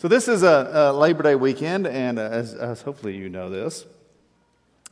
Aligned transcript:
So, 0.00 0.08
this 0.08 0.28
is 0.28 0.42
a, 0.42 0.70
a 0.72 0.92
Labor 0.94 1.22
Day 1.22 1.34
weekend, 1.34 1.86
and 1.86 2.18
uh, 2.18 2.22
as, 2.22 2.54
as, 2.54 2.80
hopefully 2.80 3.18
you 3.18 3.28
know 3.28 3.50
this. 3.50 3.84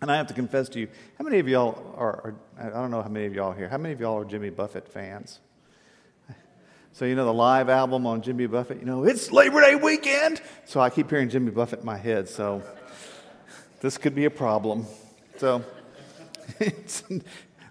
And 0.02 0.12
I 0.12 0.16
have 0.18 0.26
to 0.26 0.34
confess 0.34 0.68
to 0.68 0.80
you, 0.80 0.88
how 1.16 1.24
many 1.24 1.38
of 1.38 1.48
y'all 1.48 1.94
are, 1.96 2.34
are, 2.58 2.66
I 2.66 2.68
don't 2.68 2.90
know 2.90 3.00
how 3.00 3.08
many 3.08 3.24
of 3.24 3.32
y'all 3.32 3.52
here, 3.52 3.70
how 3.70 3.78
many 3.78 3.94
of 3.94 4.00
y'all 4.02 4.18
are 4.20 4.26
Jimmy 4.26 4.50
Buffett 4.50 4.86
fans? 4.86 5.40
So, 6.92 7.06
you 7.06 7.14
know, 7.14 7.24
the 7.24 7.32
live 7.32 7.70
album 7.70 8.06
on 8.06 8.20
Jimmy 8.20 8.46
Buffett, 8.46 8.80
you 8.80 8.84
know, 8.84 9.04
it's 9.04 9.32
Labor 9.32 9.62
Day 9.62 9.76
weekend. 9.76 10.42
So 10.66 10.78
I 10.78 10.90
keep 10.90 11.08
hearing 11.08 11.30
Jimmy 11.30 11.52
Buffett 11.52 11.78
in 11.78 11.86
my 11.86 11.96
head. 11.96 12.28
So 12.28 12.62
this 13.80 13.96
could 13.96 14.14
be 14.14 14.26
a 14.26 14.30
problem. 14.30 14.84
So 15.38 15.64
it's 16.60 17.02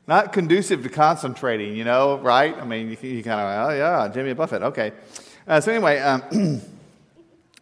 not 0.08 0.34
conducive 0.34 0.82
to 0.82 0.90
concentrating, 0.90 1.76
you 1.76 1.84
know, 1.84 2.18
right? 2.18 2.58
I 2.58 2.66
mean, 2.66 2.90
you, 2.90 2.98
you 3.08 3.24
kind 3.24 3.42
of, 3.42 3.70
oh, 3.70 3.78
yeah, 3.78 4.08
Jimmy 4.12 4.34
Buffett, 4.34 4.64
okay. 4.64 4.92
Uh, 5.48 5.62
so, 5.62 5.72
anyway, 5.72 6.00
um, 6.00 6.62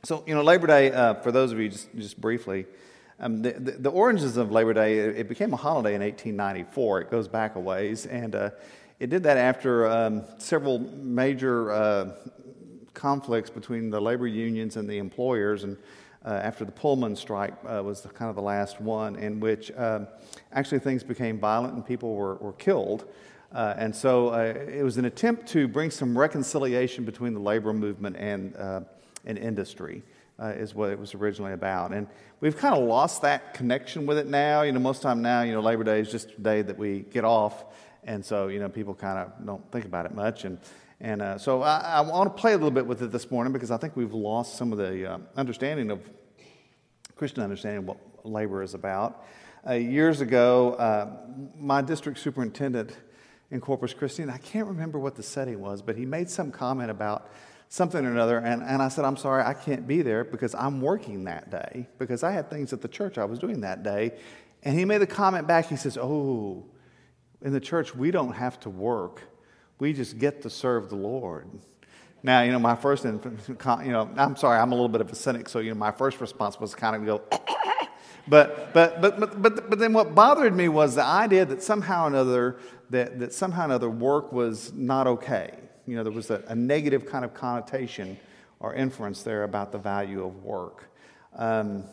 so, 0.06 0.24
you 0.28 0.36
know, 0.36 0.44
Labor 0.44 0.68
Day, 0.68 0.92
uh, 0.92 1.16
for 1.16 1.32
those 1.32 1.52
of 1.52 1.60
you 1.60 1.68
just, 1.68 1.90
just 1.96 2.22
briefly, 2.22 2.68
um, 3.20 3.42
the, 3.42 3.54
the, 3.54 3.72
the, 3.72 3.90
origins 3.90 4.38
of 4.38 4.52
Labor 4.52 4.72
Day, 4.72 5.00
it, 5.00 5.18
it, 5.18 5.28
became 5.28 5.52
a 5.52 5.58
holiday 5.58 5.96
in 5.96 6.02
1894. 6.02 7.02
It 7.02 7.10
goes 7.10 7.28
back 7.28 7.56
a 7.56 7.60
ways. 7.60 8.06
And 8.06 8.36
uh, 8.36 8.52
it 9.00 9.10
did 9.10 9.24
that 9.24 9.38
after 9.38 9.88
um, 9.88 10.24
several 10.38 10.78
major 10.78 11.72
uh, 11.72 12.12
conflicts 12.94 13.50
between 13.50 13.90
the 13.90 14.00
labor 14.00 14.28
unions 14.28 14.78
and 14.78 14.88
the 14.88 15.00
employers. 15.00 15.64
And 15.64 15.76
uh, 16.24 16.30
after 16.30 16.66
the 16.66 16.72
Pullman 16.72 17.16
strike 17.16 17.56
uh, 17.66 17.82
was 17.82 18.02
the, 18.02 18.10
kind 18.10 18.30
of 18.30 18.36
the 18.36 18.44
last 18.44 18.80
one, 18.80 19.16
in 19.16 19.40
which 19.40 19.72
um, 19.76 20.08
actually 20.52 20.80
things 20.80 21.04
became 21.04 21.40
violent 21.40 21.74
and 21.74 21.84
people 21.84 22.14
were, 22.14 22.36
were 22.36 22.54
killed. 22.54 23.10
Uh, 23.52 23.74
and 23.78 23.96
so 23.96 24.30
uh, 24.30 24.54
it 24.68 24.84
was 24.84 24.98
an 24.98 25.06
attempt 25.06 25.48
to 25.48 25.68
bring 25.68 25.90
some 25.90 26.16
reconciliation 26.16 27.06
between 27.06 27.34
the 27.34 27.40
labor 27.40 27.74
movement 27.74 28.18
and, 28.18 28.56
uh, 28.56 28.82
and 29.26 29.38
industry. 29.38 30.04
Uh, 30.38 30.48
is 30.48 30.76
what 30.76 30.90
it 30.90 31.00
was 31.00 31.16
originally 31.16 31.54
about. 31.54 31.94
And 31.94 32.08
we've 32.42 32.58
kind 32.58 32.76
of 32.76 32.84
lost 32.84 33.22
that 33.22 33.54
connection 33.54 34.06
with 34.06 34.18
it 34.18 34.28
now. 34.28 34.64
You 34.64 34.74
know, 34.74 34.82
most 34.82 35.02
time 35.02 35.22
now, 35.22 35.44
you 35.44 35.54
know, 35.54 35.62
Labor 35.62 35.86
Day 35.86 36.02
is 36.02 36.12
just 36.12 36.32
a 36.32 36.42
day 36.42 36.62
that 36.62 36.78
we 36.78 37.06
get 37.10 37.24
off. 37.24 37.64
And 38.04 38.24
so, 38.26 38.50
you 38.50 38.60
know, 38.60 38.68
people 38.68 38.94
kind 38.94 39.18
of 39.18 39.46
don't 39.46 39.72
think 39.72 39.86
about 39.86 40.06
it 40.06 40.14
much. 40.14 40.44
And, 40.44 40.60
and 41.00 41.22
uh, 41.22 41.38
so 41.38 41.62
I, 41.62 41.80
I, 41.80 42.02
want 42.02 42.36
to 42.36 42.42
play 42.42 42.52
a 42.52 42.56
little 42.56 42.70
bit 42.70 42.86
with 42.86 43.02
it 43.02 43.14
this 43.14 43.32
morning 43.32 43.54
because 43.54 43.72
I 43.72 43.78
think 43.78 43.96
we've 43.96 44.14
lost 44.14 44.58
some 44.58 44.74
of 44.74 44.78
the 44.78 45.14
uh, 45.14 45.18
understanding 45.38 45.90
of 45.90 46.02
Christian 47.16 47.42
understanding 47.42 47.80
of 47.80 47.86
what 47.86 48.26
labor 48.26 48.62
is 48.62 48.74
about. 48.74 49.24
Uh, 49.68 49.74
years 49.74 50.22
ago, 50.22 50.74
uh, 50.74 51.08
my 51.58 51.82
district 51.82 52.20
superintendent 52.20 52.96
in 53.52 53.62
Corpus 53.62 53.94
Christi, 53.94 54.22
and 54.22 54.32
I 54.32 54.38
can't 54.38 54.68
remember 54.68 55.00
what 55.00 55.16
the 55.16 55.24
setting 55.24 55.62
was, 55.62 55.82
but 55.82 55.96
he 55.96 56.06
made 56.06 56.30
some 56.30 56.52
comment 56.52 56.92
about 56.92 57.30
something 57.70 58.06
or 58.06 58.12
another. 58.12 58.38
And, 58.38 58.64
and 58.64 58.82
I 58.82 58.88
said, 58.88 59.06
I'm 59.06 59.18
sorry, 59.18 59.44
I 59.44 59.54
can't 59.54 59.88
be 59.88 60.02
there 60.02 60.24
because 60.24 60.56
I'm 60.56 60.82
working 60.82 61.26
that 61.26 61.50
day 61.50 61.88
because 61.98 62.24
I 62.24 62.32
had 62.32 62.50
things 62.50 62.74
at 62.74 62.82
the 62.82 62.88
church 62.88 63.18
I 63.18 63.26
was 63.26 63.40
doing 63.40 63.62
that 63.62 63.84
day. 63.84 64.14
And 64.64 64.78
he 64.78 64.86
made 64.86 65.00
the 65.00 65.08
comment 65.08 65.48
back. 65.48 65.68
He 65.68 65.76
says, 65.76 65.98
Oh, 65.98 66.66
in 67.42 67.54
the 67.54 67.60
church, 67.60 67.96
we 67.96 68.12
don't 68.12 68.34
have 68.34 68.60
to 68.62 68.70
work 68.70 69.22
we 69.80 69.94
just 69.94 70.18
get 70.18 70.42
to 70.44 70.50
serve 70.50 70.90
the 70.90 70.96
Lord. 70.96 71.48
Now, 72.24 72.42
you 72.42 72.52
know, 72.52 72.60
my 72.60 72.76
first, 72.76 73.04
you 73.04 73.20
know, 73.56 74.10
I'm 74.18 74.36
sorry, 74.36 74.60
I'm 74.60 74.72
a 74.72 74.76
little 74.76 74.90
bit 74.90 75.02
of 75.02 75.12
a 75.12 75.16
cynic, 75.16 75.48
so, 75.48 75.60
you 75.60 75.70
know, 75.70 75.76
my 75.76 75.92
first 75.92 76.20
response 76.22 76.60
was 76.60 76.74
kind 76.74 76.96
of 76.96 77.06
go, 77.06 77.22
but, 78.28 78.74
but, 78.74 79.02
but, 79.02 79.20
but, 79.20 79.42
but, 79.42 79.70
but 79.70 79.80
then 79.80 79.94
what 79.94 80.16
bothered 80.16 80.56
me 80.56 80.70
was 80.70 80.96
the 80.96 81.04
idea 81.04 81.46
that 81.46 81.62
somehow 81.62 82.06
or 82.06 82.08
another, 82.08 82.58
that, 82.90 83.20
that 83.20 83.34
somehow 83.34 83.64
or 83.64 83.66
another 83.66 83.90
work 83.90 84.32
was 84.32 84.74
not 84.74 85.06
okay. 85.08 85.52
You 85.88 85.96
know, 85.96 86.04
there 86.04 86.12
was 86.12 86.30
a, 86.30 86.44
a 86.48 86.56
negative 86.56 87.06
kind 87.06 87.26
of 87.26 87.34
connotation 87.34 88.18
or 88.60 88.74
inference 88.74 89.22
there 89.22 89.44
about 89.44 89.72
the 89.72 89.78
value 89.78 90.26
of 90.26 90.44
work. 90.44 90.90
Um, 91.36 91.84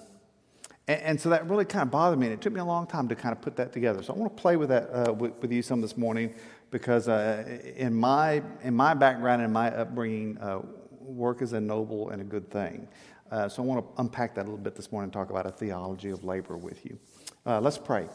and, 0.88 1.02
and, 1.02 1.20
so 1.20 1.30
that 1.30 1.48
really 1.48 1.64
kind 1.64 1.82
of 1.82 1.90
bothered 1.90 2.18
me, 2.18 2.26
and 2.26 2.34
it 2.34 2.40
took 2.40 2.52
me 2.52 2.60
a 2.60 2.64
long 2.64 2.86
time 2.86 3.08
to 3.08 3.14
kind 3.14 3.32
of 3.32 3.40
put 3.40 3.56
that 3.56 3.72
together. 3.72 4.02
So 4.02 4.14
I 4.14 4.16
want 4.16 4.36
to 4.36 4.40
play 4.40 4.56
with 4.56 4.68
that 4.68 4.88
uh, 4.92 5.12
with, 5.12 5.32
with, 5.40 5.52
you 5.52 5.62
some 5.62 5.80
this 5.80 5.96
morning 5.96 6.34
because 6.70 7.08
uh, 7.08 7.58
in, 7.76 7.94
my, 7.94 8.42
in 8.62 8.74
my 8.74 8.94
background 8.94 9.42
and 9.42 9.52
my 9.52 9.70
upbringing, 9.70 10.38
uh, 10.38 10.60
work 11.00 11.42
is 11.42 11.52
a 11.52 11.60
noble 11.60 12.10
and 12.10 12.22
a 12.22 12.24
good 12.24 12.50
thing. 12.50 12.88
Uh, 13.30 13.48
so 13.48 13.62
I 13.62 13.66
want 13.66 13.84
to 13.84 14.00
unpack 14.00 14.34
that 14.34 14.42
a 14.42 14.48
little 14.48 14.58
bit 14.58 14.74
this 14.74 14.92
morning 14.92 15.06
and 15.06 15.12
talk 15.12 15.30
about 15.30 15.46
a 15.46 15.50
theology 15.50 16.10
of 16.10 16.24
labor 16.24 16.56
with 16.56 16.84
you. 16.84 16.98
Uh, 17.46 17.60
let's 17.60 17.78
pray. 17.78 18.06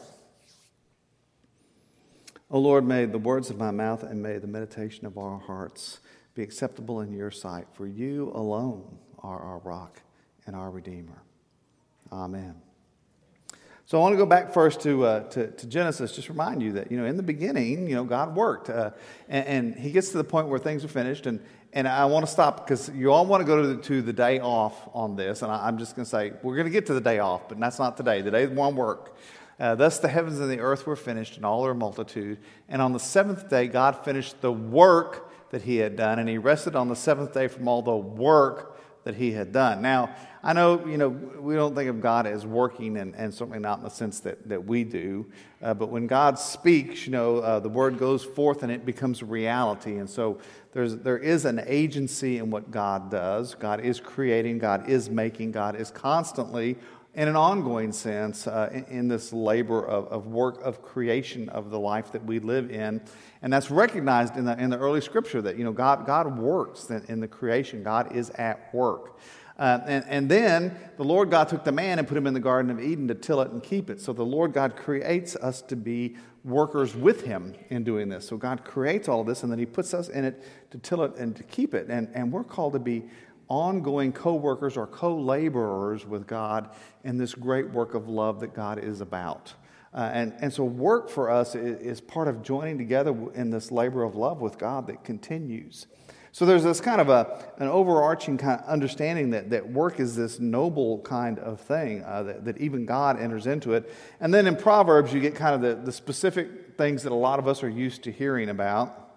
O 2.50 2.58
Lord, 2.58 2.86
may 2.86 3.04
the 3.04 3.18
words 3.18 3.50
of 3.50 3.58
my 3.58 3.70
mouth 3.70 4.02
and 4.02 4.22
may 4.22 4.38
the 4.38 4.46
meditation 4.46 5.06
of 5.06 5.18
our 5.18 5.38
hearts 5.38 6.00
be 6.34 6.42
acceptable 6.42 7.02
in 7.02 7.12
your 7.12 7.30
sight, 7.30 7.66
for 7.74 7.86
you 7.86 8.32
alone 8.34 8.98
are 9.18 9.38
our 9.38 9.58
rock 9.58 10.00
and 10.46 10.56
our 10.56 10.70
Redeemer. 10.70 11.22
Amen. 12.10 12.54
So 13.84 13.98
I 13.98 14.00
want 14.02 14.14
to 14.14 14.16
go 14.16 14.26
back 14.26 14.52
first 14.52 14.80
to, 14.82 15.04
uh, 15.04 15.20
to, 15.30 15.50
to, 15.50 15.66
Genesis, 15.66 16.12
just 16.12 16.28
remind 16.28 16.62
you 16.62 16.72
that, 16.72 16.90
you 16.90 16.98
know, 16.98 17.06
in 17.06 17.16
the 17.16 17.22
beginning, 17.22 17.88
you 17.88 17.94
know, 17.94 18.04
God 18.04 18.34
worked. 18.34 18.68
Uh, 18.68 18.90
and, 19.28 19.46
and, 19.46 19.74
he 19.74 19.90
gets 19.90 20.10
to 20.10 20.18
the 20.18 20.24
point 20.24 20.48
where 20.48 20.58
things 20.58 20.84
are 20.84 20.88
finished. 20.88 21.24
And, 21.24 21.40
and 21.72 21.88
I 21.88 22.04
want 22.04 22.26
to 22.26 22.30
stop 22.30 22.66
because 22.66 22.90
you 22.90 23.10
all 23.12 23.24
want 23.24 23.40
to 23.40 23.46
go 23.46 23.62
to 23.62 23.68
the, 23.68 23.82
to 23.82 24.02
the 24.02 24.12
day 24.12 24.40
off 24.40 24.74
on 24.92 25.16
this. 25.16 25.40
And 25.40 25.50
I, 25.50 25.68
am 25.68 25.78
just 25.78 25.96
going 25.96 26.04
to 26.04 26.10
say, 26.10 26.32
we're 26.42 26.56
going 26.56 26.66
to 26.66 26.70
get 26.70 26.84
to 26.86 26.94
the 26.94 27.00
day 27.00 27.18
off, 27.18 27.48
but 27.48 27.58
that's 27.58 27.78
not 27.78 27.96
today. 27.96 28.20
The 28.20 28.30
day 28.30 28.46
one 28.46 28.76
work. 28.76 29.16
Uh, 29.58 29.74
Thus 29.74 29.98
the 29.98 30.08
heavens 30.08 30.38
and 30.40 30.50
the 30.50 30.60
earth 30.60 30.86
were 30.86 30.96
finished 30.96 31.36
and 31.36 31.44
all 31.44 31.64
their 31.64 31.74
multitude. 31.74 32.38
And 32.68 32.80
on 32.80 32.92
the 32.92 33.00
seventh 33.00 33.48
day, 33.48 33.66
God 33.66 34.04
finished 34.04 34.40
the 34.40 34.52
work 34.52 35.30
that 35.50 35.62
he 35.62 35.76
had 35.76 35.96
done. 35.96 36.18
And 36.18 36.28
he 36.28 36.38
rested 36.38 36.76
on 36.76 36.88
the 36.88 36.96
seventh 36.96 37.32
day 37.34 37.48
from 37.48 37.66
all 37.68 37.82
the 37.82 37.96
work 37.96 38.78
that 39.04 39.14
he 39.14 39.32
had 39.32 39.52
done. 39.52 39.80
Now, 39.80 40.14
I 40.42 40.52
know, 40.52 40.86
you 40.86 40.98
know, 40.98 41.08
we 41.08 41.54
don't 41.54 41.74
think 41.74 41.88
of 41.88 42.00
God 42.00 42.26
as 42.26 42.46
working, 42.46 42.98
and, 42.98 43.14
and 43.16 43.32
certainly 43.32 43.58
not 43.58 43.78
in 43.78 43.84
the 43.84 43.90
sense 43.90 44.20
that, 44.20 44.48
that 44.48 44.66
we 44.66 44.84
do. 44.84 45.26
Uh, 45.62 45.74
but 45.74 45.88
when 45.88 46.06
God 46.06 46.38
speaks, 46.38 47.06
you 47.06 47.12
know, 47.12 47.38
uh, 47.38 47.58
the 47.58 47.68
word 47.68 47.98
goes 47.98 48.24
forth 48.24 48.62
and 48.62 48.70
it 48.70 48.84
becomes 48.84 49.22
reality. 49.22 49.96
And 49.96 50.08
so 50.08 50.38
there's, 50.72 50.96
there 50.98 51.18
is 51.18 51.44
an 51.44 51.62
agency 51.66 52.38
in 52.38 52.50
what 52.50 52.70
God 52.70 53.10
does. 53.10 53.54
God 53.54 53.80
is 53.80 53.98
creating, 53.98 54.58
God 54.58 54.88
is 54.88 55.10
making, 55.10 55.52
God 55.52 55.74
is 55.74 55.90
constantly, 55.90 56.76
in 57.14 57.26
an 57.26 57.36
ongoing 57.36 57.92
sense, 57.92 58.46
uh, 58.46 58.70
in, 58.72 58.84
in, 58.84 59.08
this 59.08 59.32
labor 59.32 59.84
of, 59.84 60.06
of 60.08 60.26
work 60.26 60.62
of 60.62 60.82
creation 60.82 61.48
of 61.48 61.70
the 61.70 61.78
life 61.78 62.12
that 62.12 62.24
we 62.24 62.38
live 62.38 62.70
in. 62.70 63.00
And 63.42 63.52
that's 63.52 63.70
recognized 63.70 64.36
in 64.36 64.44
the, 64.44 64.58
in 64.60 64.70
the 64.70 64.78
early 64.78 65.00
scripture 65.00 65.42
that, 65.42 65.56
you 65.56 65.64
know, 65.64 65.72
God, 65.72 66.06
God 66.06 66.38
works 66.38 66.90
in, 66.90 67.04
in 67.08 67.20
the 67.20 67.28
creation, 67.28 67.82
God 67.82 68.14
is 68.14 68.30
at 68.30 68.72
work. 68.74 69.18
Uh, 69.58 69.80
and, 69.86 70.04
and 70.06 70.28
then 70.28 70.78
the 70.96 71.04
Lord 71.04 71.30
God 71.30 71.48
took 71.48 71.64
the 71.64 71.72
man 71.72 71.98
and 71.98 72.06
put 72.06 72.16
him 72.16 72.28
in 72.28 72.34
the 72.34 72.40
Garden 72.40 72.70
of 72.70 72.80
Eden 72.80 73.08
to 73.08 73.14
till 73.14 73.40
it 73.40 73.50
and 73.50 73.60
keep 73.60 73.90
it. 73.90 74.00
So 74.00 74.12
the 74.12 74.24
Lord 74.24 74.52
God 74.52 74.76
creates 74.76 75.34
us 75.34 75.62
to 75.62 75.74
be 75.74 76.16
workers 76.44 76.94
with 76.94 77.24
him 77.24 77.54
in 77.68 77.82
doing 77.82 78.08
this. 78.08 78.28
So 78.28 78.36
God 78.36 78.64
creates 78.64 79.08
all 79.08 79.24
this 79.24 79.42
and 79.42 79.50
then 79.50 79.58
he 79.58 79.66
puts 79.66 79.94
us 79.94 80.08
in 80.08 80.24
it 80.24 80.44
to 80.70 80.78
till 80.78 81.02
it 81.02 81.16
and 81.16 81.34
to 81.36 81.42
keep 81.42 81.74
it. 81.74 81.88
And, 81.88 82.08
and 82.14 82.32
we're 82.32 82.44
called 82.44 82.74
to 82.74 82.78
be 82.78 83.04
ongoing 83.48 84.12
co 84.12 84.34
workers 84.34 84.76
or 84.76 84.86
co 84.86 85.16
laborers 85.16 86.06
with 86.06 86.26
God 86.26 86.70
in 87.04 87.18
this 87.18 87.34
great 87.34 87.70
work 87.70 87.94
of 87.94 88.08
love 88.08 88.40
that 88.40 88.54
God 88.54 88.78
is 88.78 89.00
about. 89.00 89.54
Uh, 89.94 90.10
and, 90.12 90.34
and 90.40 90.52
so, 90.52 90.64
work 90.64 91.08
for 91.08 91.30
us 91.30 91.54
is, 91.54 91.80
is 91.80 92.00
part 92.00 92.28
of 92.28 92.42
joining 92.42 92.76
together 92.78 93.16
in 93.34 93.50
this 93.50 93.72
labor 93.72 94.02
of 94.02 94.14
love 94.14 94.40
with 94.40 94.58
God 94.58 94.86
that 94.86 95.02
continues. 95.02 95.86
So 96.38 96.46
there's 96.46 96.62
this 96.62 96.80
kind 96.80 97.00
of 97.00 97.08
a, 97.08 97.44
an 97.56 97.68
overarching 97.68 98.38
kind 98.38 98.60
of 98.60 98.66
understanding 98.68 99.30
that, 99.30 99.50
that 99.50 99.72
work 99.72 99.98
is 99.98 100.14
this 100.14 100.38
noble 100.38 101.00
kind 101.00 101.38
of 101.38 101.60
thing, 101.60 102.04
uh, 102.04 102.22
that, 102.24 102.44
that 102.44 102.58
even 102.58 102.86
God 102.86 103.18
enters 103.18 103.46
into 103.46 103.72
it. 103.72 103.92
And 104.20 104.32
then 104.32 104.46
in 104.46 104.54
Proverbs, 104.54 105.12
you 105.12 105.20
get 105.20 105.34
kind 105.34 105.54
of 105.54 105.62
the, 105.62 105.82
the 105.84 105.92
specific 105.92 106.76
things 106.76 107.02
that 107.02 107.12
a 107.12 107.16
lot 107.16 107.38
of 107.38 107.48
us 107.48 107.62
are 107.62 107.68
used 107.68 108.04
to 108.04 108.12
hearing 108.12 108.50
about. 108.50 109.07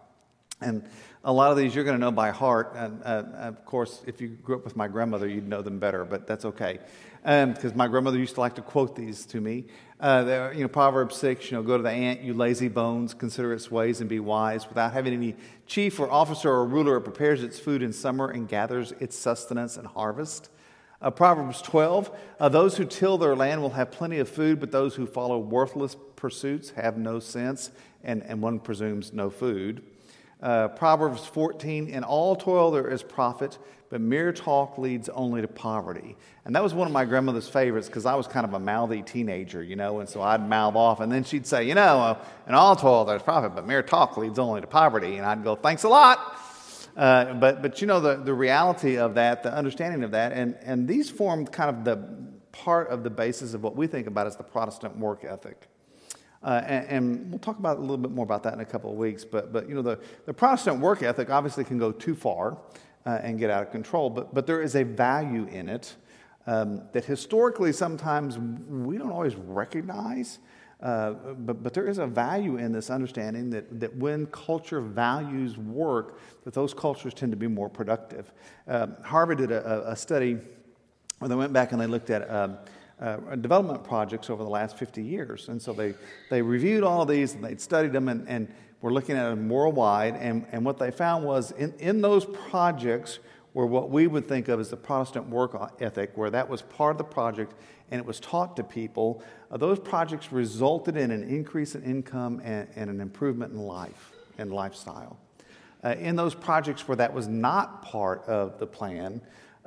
And 0.62 0.88
a 1.24 1.34
lot 1.34 1.52
of 1.52 1.58
these 1.58 1.76
you're 1.76 1.84
going 1.84 1.98
to 1.98 2.02
know 2.02 2.12
by 2.12 2.32
heart. 2.32 2.74
And 2.76 3.02
uh, 3.04 3.24
of 3.34 3.66
course, 3.66 4.02
if 4.08 4.22
you 4.22 4.30
grew 4.30 4.56
up 4.56 4.64
with 4.64 4.76
my 4.76 4.88
grandmother, 4.88 5.28
you'd 5.28 5.48
know 5.48 5.62
them 5.62 5.80
better, 5.80 6.06
but 6.06 6.28
that's 6.28 6.46
okay 6.46 6.80
because 7.24 7.72
um, 7.72 7.78
my 7.78 7.88
grandmother 7.88 8.18
used 8.18 8.34
to 8.34 8.40
like 8.40 8.56
to 8.56 8.62
quote 8.62 8.96
these 8.96 9.26
to 9.28 9.40
me. 9.40 9.66
Uh, 10.00 10.50
you 10.56 10.62
know, 10.62 10.68
Proverbs 10.68 11.16
6, 11.18 11.52
you 11.52 11.58
know, 11.58 11.62
go 11.64 11.78
to 11.78 11.84
the 11.84 11.92
ant, 11.92 12.22
you 12.22 12.34
lazy 12.34 12.68
bones, 12.68 13.14
consider 13.14 13.54
its 13.54 13.70
ways 13.70 14.02
and 14.02 14.10
be 14.10 14.20
wise. 14.20 14.68
Without 14.68 14.94
having 14.94 15.14
any 15.14 15.36
chief 15.68 16.00
or 16.00 16.10
officer 16.10 16.50
or 16.50 16.66
ruler, 16.66 16.98
it 16.98 17.02
prepares 17.02 17.44
its 17.44 17.60
food 17.60 17.84
in 17.84 17.94
summer 17.94 18.30
and 18.32 18.48
gathers 18.48 18.92
its 19.00 19.16
sustenance 19.16 19.78
and 19.78 19.86
harvest. 19.86 20.50
Uh, 21.00 21.12
Proverbs 21.12 21.62
12, 21.62 22.12
uh, 22.40 22.50
those 22.50 22.78
who 22.78 22.86
till 22.86 23.20
their 23.20 23.36
land 23.36 23.62
will 23.62 23.72
have 23.72 23.92
plenty 23.92 24.18
of 24.18 24.28
food, 24.28 24.60
but 24.60 24.72
those 24.72 24.96
who 24.96 25.06
follow 25.06 25.38
worthless 25.38 25.96
pursuits 26.16 26.72
have 26.72 26.98
no 26.98 27.20
sense, 27.20 27.70
and, 28.04 28.24
and 28.24 28.42
one 28.42 28.60
presumes 28.60 29.14
no 29.14 29.30
food. 29.30 29.84
Uh, 30.42 30.70
Proverbs 30.70 31.26
14, 31.26 31.88
in 31.88 32.04
all 32.04 32.36
toil 32.36 32.72
there 32.72 32.88
is 32.88 33.04
profit, 33.04 33.58
but 33.90 34.02
mere 34.02 34.32
talk 34.32 34.78
leads 34.78 35.10
only 35.10 35.42
to 35.42 35.48
poverty. 35.48 36.16
And 36.46 36.56
that 36.56 36.64
was 36.64 36.74
one 36.74 36.88
of 36.88 36.94
my 36.94 37.06
grandmother's 37.06 37.48
favorites 37.48 37.88
because 37.88 38.06
I 38.06 38.16
was 38.16 38.26
kind 38.26 38.46
of 38.46 38.54
a 38.54 38.60
mouthy 38.60 39.04
teenager, 39.04 39.62
you 39.62 39.76
know, 39.76 40.00
and 40.00 40.10
so 40.10 40.22
I'd 40.22 40.48
mouth 40.48 40.76
off. 40.76 41.00
And 41.00 41.12
then 41.12 41.24
she'd 41.24 41.46
say, 41.46 41.68
you 41.68 41.76
know, 41.76 42.00
uh, 42.00 42.26
in 42.48 42.56
all 42.56 42.76
toil 42.76 43.06
there's 43.06 43.22
profit, 43.22 43.54
but 43.54 43.68
mere 43.68 43.84
talk 43.84 44.18
leads 44.18 44.40
only 44.40 44.62
to 44.62 44.68
poverty. 44.68 45.18
And 45.18 45.26
I'd 45.26 45.44
go, 45.44 45.56
thanks 45.56 45.84
a 45.84 45.90
lot. 45.90 46.40
Uh, 46.98 47.34
but, 47.36 47.62
but 47.62 47.82
you 47.82 47.88
know, 47.88 48.00
the, 48.00 48.16
the 48.16 48.34
reality 48.34 48.98
of 48.98 49.16
that, 49.16 49.44
the 49.44 49.54
understanding 49.54 50.04
of 50.04 50.12
that, 50.12 50.32
and, 50.32 50.58
and 50.64 50.88
these 50.88 51.10
formed 51.10 51.52
kind 51.52 51.70
of 51.70 51.86
the 51.86 52.32
part 52.52 52.90
of 52.90 53.04
the 53.04 53.10
basis 53.10 53.54
of 53.54 53.64
what 53.64 53.76
we 53.76 53.88
think 53.88 54.08
about 54.08 54.28
as 54.28 54.36
the 54.36 54.44
Protestant 54.44 54.98
work 54.98 55.24
ethic. 55.24 55.68
Uh, 56.44 56.62
and, 56.66 56.88
and, 56.88 57.30
we'll 57.30 57.40
talk 57.40 57.60
about 57.60 57.78
a 57.78 57.82
little 57.82 57.98
bit 57.98 58.10
more 58.10 58.26
about 58.26 58.42
that 58.42 58.54
in 58.54 58.62
a 58.62 58.66
couple 58.66 58.92
of 58.92 58.98
weeks. 58.98 59.24
But, 59.24 59.54
but 59.54 59.70
you 59.70 59.76
know, 59.76 59.84
the, 59.84 60.00
the 60.26 60.34
Protestant 60.34 60.80
work 60.80 61.04
ethic 61.04 61.30
obviously 61.30 61.64
can 61.64 61.78
go 61.78 61.92
too 61.92 62.16
far 62.16 62.58
uh, 63.06 63.20
and 63.22 63.38
get 63.38 63.52
out 63.52 63.62
of 63.62 63.72
control, 63.72 64.10
but, 64.10 64.34
but 64.34 64.48
there 64.48 64.62
is 64.62 64.76
a 64.76 64.84
value 64.84 65.46
in 65.46 65.70
it 65.70 65.96
um, 66.48 66.82
that 66.94 67.06
historically 67.06 67.72
sometimes 67.72 68.38
we 68.38 68.98
don't 68.98 69.12
always 69.12 69.36
recognize. 69.36 70.40
Uh, 70.82 71.12
but, 71.12 71.62
but 71.62 71.76
there 71.76 71.88
is 71.88 72.00
a 72.00 72.08
value 72.08 72.58
in 72.58 72.72
this 72.72 72.90
understanding 72.90 73.52
that, 73.52 73.80
that 73.80 73.96
when 73.96 74.26
culture 74.28 74.82
values 74.82 75.56
work, 75.56 76.18
that 76.44 76.56
those 76.56 76.74
cultures 76.74 77.14
tend 77.14 77.32
to 77.32 77.36
be 77.36 77.46
more 77.46 77.70
productive. 77.70 78.34
Uh, 78.68 78.88
Harvard 79.04 79.38
did 79.38 79.52
a, 79.52 79.92
a, 79.92 79.96
study 79.96 80.40
where 81.20 81.30
they 81.30 81.36
went 81.36 81.54
back 81.54 81.72
and 81.72 81.80
they 81.80 81.86
looked 81.86 82.10
at 82.10 82.28
um, 82.32 82.58
uh, 83.02 83.36
development 83.36 83.84
projects 83.84 84.30
over 84.30 84.44
the 84.44 84.50
last 84.50 84.78
50 84.78 85.02
years. 85.02 85.50
And 85.50 85.62
so 85.62 85.74
they, 85.74 85.96
they 86.30 86.42
reviewed 86.42 86.84
all 86.84 87.06
these 87.06 87.34
and 87.34 87.44
they'd 87.44 87.60
studied 87.60 87.94
them 87.94 88.08
and, 88.08 88.28
and 88.30 88.48
were 88.82 88.94
looking 88.94 89.18
at 89.18 89.30
them 89.30 89.50
worldwide. 89.50 90.16
And, 90.16 90.46
and 90.52 90.64
what 90.64 90.78
they 90.78 90.92
found 90.92 91.26
was 91.26 91.52
in, 91.52 91.74
in 91.80 92.02
those 92.02 92.26
projects 92.26 93.20
were 93.54 93.66
what 93.66 93.90
we 93.90 94.08
would 94.08 94.28
think 94.28 94.48
of 94.48 94.60
as 94.60 94.70
the 94.70 94.78
Protestant 94.78 95.30
work 95.30 95.74
ethic, 95.82 96.12
where 96.16 96.30
that 96.30 96.48
was 96.48 96.62
part 96.62 96.92
of 96.92 96.98
the 96.98 97.04
project 97.04 97.54
and 97.90 98.00
it 98.00 98.06
was 98.06 98.20
taught 98.22 98.56
to 98.56 98.64
people, 98.64 99.22
uh, 99.50 99.58
those 99.58 99.78
projects 99.78 100.32
resulted 100.32 100.96
in 100.96 101.12
an 101.12 101.24
increase 101.24 101.76
in 101.76 101.84
income 101.84 102.42
and, 102.44 102.70
and 102.76 102.90
an 102.90 103.02
improvement 103.02 103.52
in 103.52 103.60
life 103.60 104.14
and 104.38 104.54
lifestyle. 104.54 105.20
Uh, 105.84 105.96
in 106.00 106.16
those 106.16 106.34
projects 106.34 106.88
where 106.88 106.96
that 106.96 107.14
was 107.14 107.28
not 107.28 107.82
part 107.82 108.24
of 108.28 108.60
the 108.60 108.68
plan, 108.68 109.20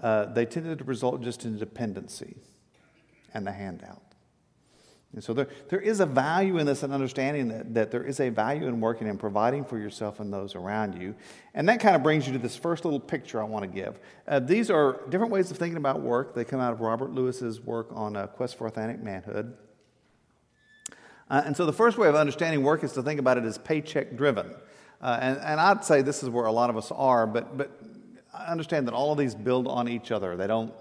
uh, 0.02 0.24
they 0.26 0.46
tended 0.46 0.78
to 0.78 0.84
result 0.84 1.20
just 1.20 1.44
in 1.44 1.58
dependency 1.58 2.36
and 3.34 3.46
the 3.46 3.52
handout. 3.52 4.00
And 5.14 5.22
so 5.22 5.32
there, 5.32 5.48
there 5.68 5.80
is 5.80 6.00
a 6.00 6.06
value 6.06 6.58
in 6.58 6.66
this 6.66 6.82
and 6.82 6.92
understanding 6.92 7.46
that, 7.48 7.74
that 7.74 7.90
there 7.92 8.02
is 8.02 8.18
a 8.18 8.30
value 8.30 8.66
in 8.66 8.80
working 8.80 9.08
and 9.08 9.18
providing 9.18 9.64
for 9.64 9.78
yourself 9.78 10.18
and 10.18 10.32
those 10.32 10.56
around 10.56 11.00
you. 11.00 11.14
And 11.54 11.68
that 11.68 11.78
kind 11.78 11.94
of 11.94 12.02
brings 12.02 12.26
you 12.26 12.32
to 12.32 12.38
this 12.38 12.56
first 12.56 12.84
little 12.84 12.98
picture 12.98 13.40
I 13.40 13.44
want 13.44 13.62
to 13.62 13.68
give. 13.68 14.00
Uh, 14.26 14.40
these 14.40 14.70
are 14.70 15.00
different 15.10 15.32
ways 15.32 15.52
of 15.52 15.56
thinking 15.56 15.76
about 15.76 16.00
work. 16.00 16.34
They 16.34 16.44
come 16.44 16.58
out 16.58 16.72
of 16.72 16.80
Robert 16.80 17.12
Lewis's 17.12 17.60
work 17.60 17.88
on 17.92 18.16
uh, 18.16 18.26
Quest 18.26 18.58
for 18.58 18.66
Authentic 18.66 19.00
Manhood. 19.00 19.56
Uh, 21.30 21.42
and 21.44 21.56
so 21.56 21.64
the 21.64 21.72
first 21.72 21.96
way 21.96 22.08
of 22.08 22.16
understanding 22.16 22.64
work 22.64 22.82
is 22.82 22.92
to 22.92 23.02
think 23.02 23.20
about 23.20 23.38
it 23.38 23.44
as 23.44 23.56
paycheck 23.56 24.16
driven. 24.16 24.52
Uh, 25.00 25.18
and, 25.20 25.38
and 25.38 25.60
I'd 25.60 25.84
say 25.84 26.02
this 26.02 26.24
is 26.24 26.28
where 26.28 26.46
a 26.46 26.52
lot 26.52 26.70
of 26.70 26.76
us 26.76 26.90
are, 26.90 27.24
but, 27.24 27.56
but 27.56 27.70
understand 28.34 28.88
that 28.88 28.94
all 28.94 29.12
of 29.12 29.18
these 29.18 29.36
build 29.36 29.68
on 29.68 29.88
each 29.88 30.10
other. 30.10 30.36
They 30.36 30.48
don't 30.48 30.74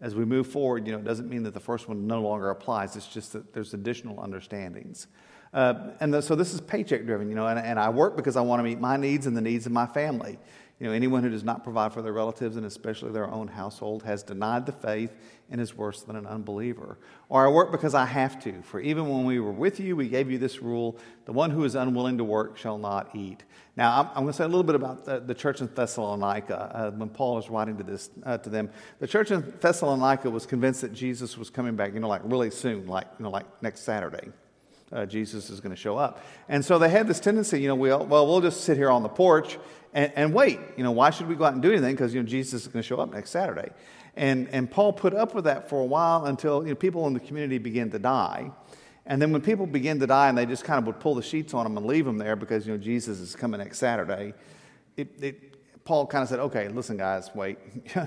as 0.00 0.14
we 0.14 0.24
move 0.24 0.46
forward, 0.46 0.86
you 0.86 0.92
know, 0.92 0.98
it 0.98 1.04
doesn't 1.04 1.28
mean 1.28 1.42
that 1.42 1.54
the 1.54 1.60
first 1.60 1.88
one 1.88 2.06
no 2.06 2.20
longer 2.20 2.50
applies. 2.50 2.96
It's 2.96 3.06
just 3.06 3.32
that 3.32 3.52
there's 3.52 3.74
additional 3.74 4.20
understandings. 4.20 5.08
Uh, 5.52 5.90
and 6.00 6.12
the, 6.12 6.20
so 6.20 6.34
this 6.34 6.52
is 6.52 6.60
paycheck 6.60 7.06
driven, 7.06 7.28
you 7.28 7.34
know, 7.34 7.46
and, 7.46 7.58
and 7.58 7.78
I 7.78 7.88
work 7.88 8.16
because 8.16 8.36
I 8.36 8.42
want 8.42 8.60
to 8.60 8.64
meet 8.64 8.80
my 8.80 8.96
needs 8.96 9.26
and 9.26 9.36
the 9.36 9.40
needs 9.40 9.66
of 9.66 9.72
my 9.72 9.86
family. 9.86 10.38
You 10.80 10.86
know, 10.86 10.92
anyone 10.92 11.24
who 11.24 11.30
does 11.30 11.42
not 11.42 11.64
provide 11.64 11.92
for 11.92 12.02
their 12.02 12.12
relatives 12.12 12.56
and 12.56 12.64
especially 12.64 13.10
their 13.10 13.28
own 13.28 13.48
household 13.48 14.04
has 14.04 14.22
denied 14.22 14.64
the 14.64 14.72
faith 14.72 15.12
and 15.50 15.60
is 15.60 15.76
worse 15.76 16.02
than 16.02 16.14
an 16.14 16.24
unbeliever. 16.24 16.98
Or 17.28 17.44
I 17.44 17.50
work 17.50 17.72
because 17.72 17.94
I 17.94 18.04
have 18.04 18.40
to. 18.44 18.62
For 18.62 18.78
even 18.78 19.08
when 19.08 19.24
we 19.24 19.40
were 19.40 19.50
with 19.50 19.80
you, 19.80 19.96
we 19.96 20.08
gave 20.08 20.30
you 20.30 20.38
this 20.38 20.62
rule 20.62 20.96
the 21.24 21.32
one 21.32 21.50
who 21.50 21.64
is 21.64 21.74
unwilling 21.74 22.18
to 22.18 22.24
work 22.24 22.56
shall 22.56 22.78
not 22.78 23.14
eat. 23.16 23.42
Now, 23.76 24.00
I'm, 24.00 24.06
I'm 24.08 24.14
going 24.22 24.28
to 24.28 24.32
say 24.34 24.44
a 24.44 24.48
little 24.48 24.62
bit 24.62 24.76
about 24.76 25.04
the, 25.04 25.18
the 25.18 25.34
church 25.34 25.60
in 25.60 25.68
Thessalonica. 25.74 26.70
Uh, 26.72 26.90
when 26.92 27.08
Paul 27.08 27.34
was 27.34 27.50
writing 27.50 27.76
to, 27.78 27.82
this, 27.82 28.10
uh, 28.22 28.38
to 28.38 28.48
them, 28.48 28.70
the 29.00 29.08
church 29.08 29.32
in 29.32 29.52
Thessalonica 29.60 30.30
was 30.30 30.46
convinced 30.46 30.82
that 30.82 30.92
Jesus 30.92 31.36
was 31.36 31.50
coming 31.50 31.74
back, 31.74 31.92
you 31.92 31.98
know, 31.98 32.08
like 32.08 32.22
really 32.24 32.50
soon, 32.50 32.86
like, 32.86 33.08
you 33.18 33.24
know, 33.24 33.30
like 33.30 33.46
next 33.62 33.80
Saturday 33.80 34.30
uh, 34.92 35.06
Jesus 35.06 35.50
is 35.50 35.60
going 35.60 35.74
to 35.74 35.80
show 35.80 35.96
up. 35.96 36.24
And 36.48 36.64
so 36.64 36.78
they 36.78 36.88
had 36.88 37.08
this 37.08 37.20
tendency, 37.20 37.60
you 37.60 37.68
know, 37.68 37.74
we'll, 37.74 38.06
well, 38.06 38.26
we'll 38.26 38.40
just 38.40 38.62
sit 38.62 38.76
here 38.76 38.90
on 38.90 39.02
the 39.02 39.08
porch 39.08 39.58
and, 39.98 40.12
and 40.14 40.32
wait. 40.32 40.60
You 40.76 40.84
know, 40.84 40.92
why 40.92 41.10
should 41.10 41.26
we 41.26 41.34
go 41.34 41.44
out 41.44 41.54
and 41.54 41.60
do 41.60 41.72
anything? 41.72 41.92
Because, 41.92 42.14
you 42.14 42.22
know, 42.22 42.28
Jesus 42.28 42.62
is 42.62 42.68
going 42.68 42.82
to 42.82 42.86
show 42.86 43.00
up 43.00 43.12
next 43.12 43.30
Saturday. 43.30 43.70
And, 44.14 44.48
and 44.50 44.70
Paul 44.70 44.92
put 44.92 45.12
up 45.12 45.34
with 45.34 45.44
that 45.44 45.68
for 45.68 45.80
a 45.80 45.84
while 45.84 46.26
until, 46.26 46.62
you 46.62 46.68
know, 46.68 46.76
people 46.76 47.08
in 47.08 47.14
the 47.14 47.20
community 47.20 47.58
began 47.58 47.90
to 47.90 47.98
die. 47.98 48.52
And 49.06 49.20
then 49.20 49.32
when 49.32 49.42
people 49.42 49.66
begin 49.66 49.98
to 49.98 50.06
die 50.06 50.28
and 50.28 50.38
they 50.38 50.46
just 50.46 50.62
kind 50.62 50.78
of 50.78 50.86
would 50.86 51.00
pull 51.00 51.16
the 51.16 51.22
sheets 51.22 51.52
on 51.52 51.64
them 51.64 51.76
and 51.76 51.84
leave 51.84 52.04
them 52.04 52.16
there 52.16 52.36
because, 52.36 52.64
you 52.64 52.72
know, 52.72 52.78
Jesus 52.78 53.18
is 53.18 53.34
coming 53.34 53.58
next 53.58 53.78
Saturday, 53.78 54.34
it, 54.96 55.08
it, 55.20 55.84
Paul 55.84 56.06
kind 56.06 56.22
of 56.22 56.28
said, 56.28 56.38
okay, 56.40 56.68
listen, 56.68 56.96
guys, 56.96 57.30
wait. 57.34 57.58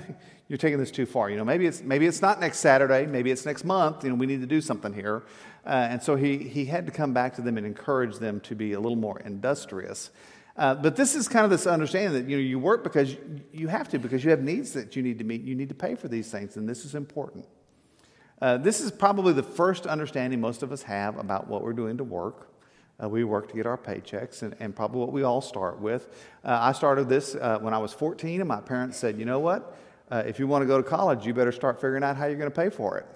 You're 0.48 0.58
taking 0.58 0.78
this 0.78 0.90
too 0.90 1.04
far. 1.04 1.28
You 1.28 1.36
know, 1.36 1.44
maybe 1.44 1.66
it's, 1.66 1.82
maybe 1.82 2.06
it's 2.06 2.22
not 2.22 2.40
next 2.40 2.60
Saturday, 2.60 3.04
maybe 3.04 3.30
it's 3.30 3.44
next 3.44 3.64
month. 3.64 4.02
You 4.04 4.10
know, 4.10 4.16
we 4.16 4.26
need 4.26 4.40
to 4.40 4.46
do 4.46 4.62
something 4.62 4.94
here. 4.94 5.24
Uh, 5.66 5.88
and 5.90 6.02
so 6.02 6.16
he, 6.16 6.38
he 6.38 6.64
had 6.64 6.86
to 6.86 6.92
come 6.92 7.12
back 7.12 7.34
to 7.34 7.42
them 7.42 7.58
and 7.58 7.66
encourage 7.66 8.16
them 8.16 8.40
to 8.40 8.54
be 8.54 8.72
a 8.72 8.80
little 8.80 8.96
more 8.96 9.20
industrious. 9.20 10.10
Uh, 10.56 10.74
but 10.74 10.96
this 10.96 11.14
is 11.14 11.28
kind 11.28 11.44
of 11.44 11.50
this 11.50 11.66
understanding 11.66 12.12
that 12.12 12.30
you 12.30 12.36
know 12.36 12.42
you 12.42 12.58
work 12.58 12.84
because 12.84 13.16
you 13.52 13.68
have 13.68 13.88
to 13.88 13.98
because 13.98 14.22
you 14.22 14.30
have 14.30 14.42
needs 14.42 14.72
that 14.74 14.94
you 14.94 15.02
need 15.02 15.18
to 15.18 15.24
meet. 15.24 15.42
You 15.42 15.54
need 15.54 15.70
to 15.70 15.74
pay 15.74 15.94
for 15.94 16.08
these 16.08 16.30
things, 16.30 16.56
and 16.56 16.68
this 16.68 16.84
is 16.84 16.94
important. 16.94 17.46
Uh, 18.40 18.58
this 18.58 18.80
is 18.80 18.90
probably 18.90 19.32
the 19.32 19.42
first 19.42 19.86
understanding 19.86 20.40
most 20.40 20.62
of 20.62 20.72
us 20.72 20.82
have 20.82 21.16
about 21.16 21.48
what 21.48 21.62
we're 21.62 21.72
doing 21.72 21.96
to 21.96 22.04
work. 22.04 22.50
Uh, 23.02 23.08
we 23.08 23.24
work 23.24 23.48
to 23.48 23.54
get 23.54 23.66
our 23.66 23.78
paychecks, 23.78 24.42
and, 24.42 24.54
and 24.60 24.76
probably 24.76 25.00
what 25.00 25.12
we 25.12 25.22
all 25.22 25.40
start 25.40 25.80
with. 25.80 26.08
Uh, 26.44 26.58
I 26.60 26.72
started 26.72 27.08
this 27.08 27.34
uh, 27.34 27.58
when 27.60 27.72
I 27.72 27.78
was 27.78 27.92
14, 27.94 28.40
and 28.40 28.48
my 28.48 28.60
parents 28.60 28.98
said, 28.98 29.18
"You 29.18 29.24
know 29.24 29.38
what? 29.38 29.78
If 30.10 30.38
you 30.38 30.46
want 30.46 30.60
to 30.60 30.66
go 30.66 30.76
to 30.76 30.86
college, 30.86 31.24
you 31.24 31.32
better 31.32 31.52
start 31.52 31.76
figuring 31.80 32.04
out 32.04 32.18
how 32.18 32.26
you're 32.26 32.36
going 32.36 32.50
to 32.50 32.54
pay 32.54 32.68
for 32.68 32.98
it." 32.98 33.06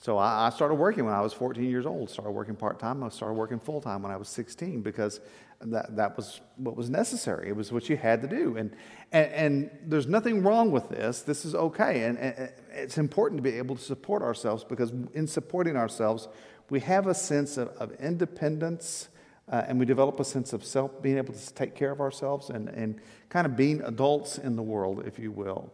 So 0.00 0.16
I, 0.16 0.46
I 0.46 0.50
started 0.50 0.74
working 0.74 1.04
when 1.04 1.12
I 1.12 1.20
was 1.20 1.34
14 1.34 1.64
years 1.64 1.84
old. 1.84 2.08
Started 2.10 2.30
working 2.32 2.56
part 2.56 2.78
time. 2.78 3.02
I 3.04 3.10
started 3.10 3.34
working 3.34 3.58
full 3.58 3.80
time 3.80 4.02
when 4.02 4.10
I 4.10 4.16
was 4.16 4.28
16 4.28 4.80
because 4.80 5.20
that, 5.66 5.96
that 5.96 6.16
was 6.16 6.40
what 6.56 6.76
was 6.76 6.88
necessary. 6.88 7.48
It 7.48 7.56
was 7.56 7.70
what 7.70 7.88
you 7.88 7.96
had 7.96 8.22
to 8.22 8.28
do. 8.28 8.56
And, 8.56 8.74
and, 9.12 9.32
and 9.32 9.70
there's 9.86 10.06
nothing 10.06 10.42
wrong 10.42 10.70
with 10.70 10.88
this. 10.88 11.22
This 11.22 11.44
is 11.44 11.54
okay. 11.54 12.04
And, 12.04 12.18
and, 12.18 12.52
it's 12.72 12.98
important 12.98 13.38
to 13.38 13.42
be 13.42 13.58
able 13.58 13.76
to 13.76 13.82
support 13.82 14.22
ourselves 14.22 14.64
because 14.64 14.92
in 15.12 15.26
supporting 15.26 15.76
ourselves, 15.76 16.28
we 16.70 16.80
have 16.80 17.06
a 17.06 17.14
sense 17.14 17.58
of, 17.58 17.68
of 17.76 17.92
independence 18.00 19.08
uh, 19.50 19.64
and 19.66 19.78
we 19.78 19.84
develop 19.84 20.18
a 20.20 20.24
sense 20.24 20.52
of 20.52 20.64
self, 20.64 21.02
being 21.02 21.18
able 21.18 21.34
to 21.34 21.54
take 21.54 21.74
care 21.74 21.90
of 21.90 22.00
ourselves 22.00 22.50
and, 22.50 22.68
and 22.68 23.00
kind 23.28 23.46
of 23.46 23.56
being 23.56 23.82
adults 23.82 24.38
in 24.38 24.54
the 24.54 24.62
world, 24.62 25.02
if 25.06 25.18
you 25.18 25.32
will. 25.32 25.72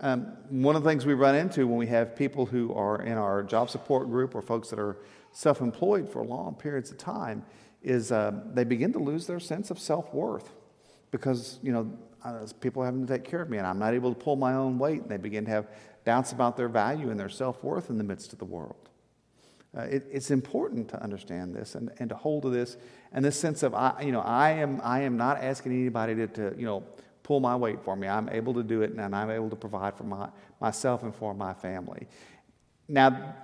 Um, 0.00 0.32
one 0.48 0.76
of 0.76 0.82
the 0.82 0.88
things 0.88 1.04
we 1.04 1.14
run 1.14 1.34
into 1.34 1.66
when 1.66 1.76
we 1.76 1.88
have 1.88 2.16
people 2.16 2.46
who 2.46 2.72
are 2.72 3.02
in 3.02 3.18
our 3.18 3.42
job 3.42 3.68
support 3.68 4.08
group 4.08 4.34
or 4.34 4.42
folks 4.42 4.70
that 4.70 4.78
are 4.78 4.96
self 5.32 5.60
employed 5.60 6.08
for 6.08 6.24
long 6.24 6.54
periods 6.54 6.90
of 6.90 6.98
time 6.98 7.44
is 7.82 8.12
uh, 8.12 8.32
they 8.52 8.64
begin 8.64 8.92
to 8.92 8.98
lose 8.98 9.26
their 9.26 9.40
sense 9.40 9.70
of 9.70 9.78
self 9.78 10.12
worth 10.12 10.50
because, 11.10 11.58
you 11.62 11.72
know, 11.72 11.90
uh, 12.24 12.46
people 12.60 12.82
having 12.82 13.06
to 13.06 13.12
take 13.12 13.24
care 13.24 13.40
of 13.40 13.48
me 13.48 13.58
and 13.58 13.66
I'm 13.66 13.78
not 13.78 13.94
able 13.94 14.12
to 14.12 14.18
pull 14.18 14.36
my 14.36 14.54
own 14.54 14.78
weight 14.78 15.02
and 15.02 15.10
they 15.10 15.16
begin 15.16 15.44
to 15.44 15.50
have 15.50 15.68
doubts 16.04 16.32
about 16.32 16.56
their 16.56 16.68
value 16.68 17.10
and 17.10 17.18
their 17.18 17.28
self 17.28 17.62
worth 17.62 17.90
in 17.90 17.98
the 17.98 18.04
midst 18.04 18.32
of 18.32 18.38
the 18.38 18.44
world. 18.44 18.88
Uh, 19.76 19.82
it, 19.82 20.06
it's 20.10 20.30
important 20.30 20.88
to 20.88 21.02
understand 21.02 21.54
this 21.54 21.74
and, 21.74 21.90
and 21.98 22.08
to 22.08 22.16
hold 22.16 22.42
to 22.42 22.50
this 22.50 22.76
and 23.12 23.24
this 23.24 23.38
sense 23.38 23.62
of, 23.62 23.74
I, 23.74 24.00
you 24.02 24.12
know, 24.12 24.20
I 24.20 24.50
am, 24.50 24.80
I 24.82 25.02
am 25.02 25.16
not 25.16 25.38
asking 25.42 25.72
anybody 25.72 26.14
to, 26.14 26.26
to 26.26 26.54
you 26.58 26.64
know, 26.64 26.82
pull 27.28 27.40
my 27.40 27.54
weight 27.54 27.78
for 27.82 27.94
me. 27.94 28.08
I'm 28.08 28.30
able 28.30 28.54
to 28.54 28.62
do 28.62 28.80
it, 28.80 28.90
and 28.90 29.14
I'm 29.14 29.30
able 29.30 29.50
to 29.50 29.56
provide 29.56 29.94
for 29.98 30.04
my, 30.04 30.30
myself 30.62 31.02
and 31.02 31.14
for 31.14 31.34
my 31.34 31.52
family. 31.52 32.08
Now, 32.88 33.34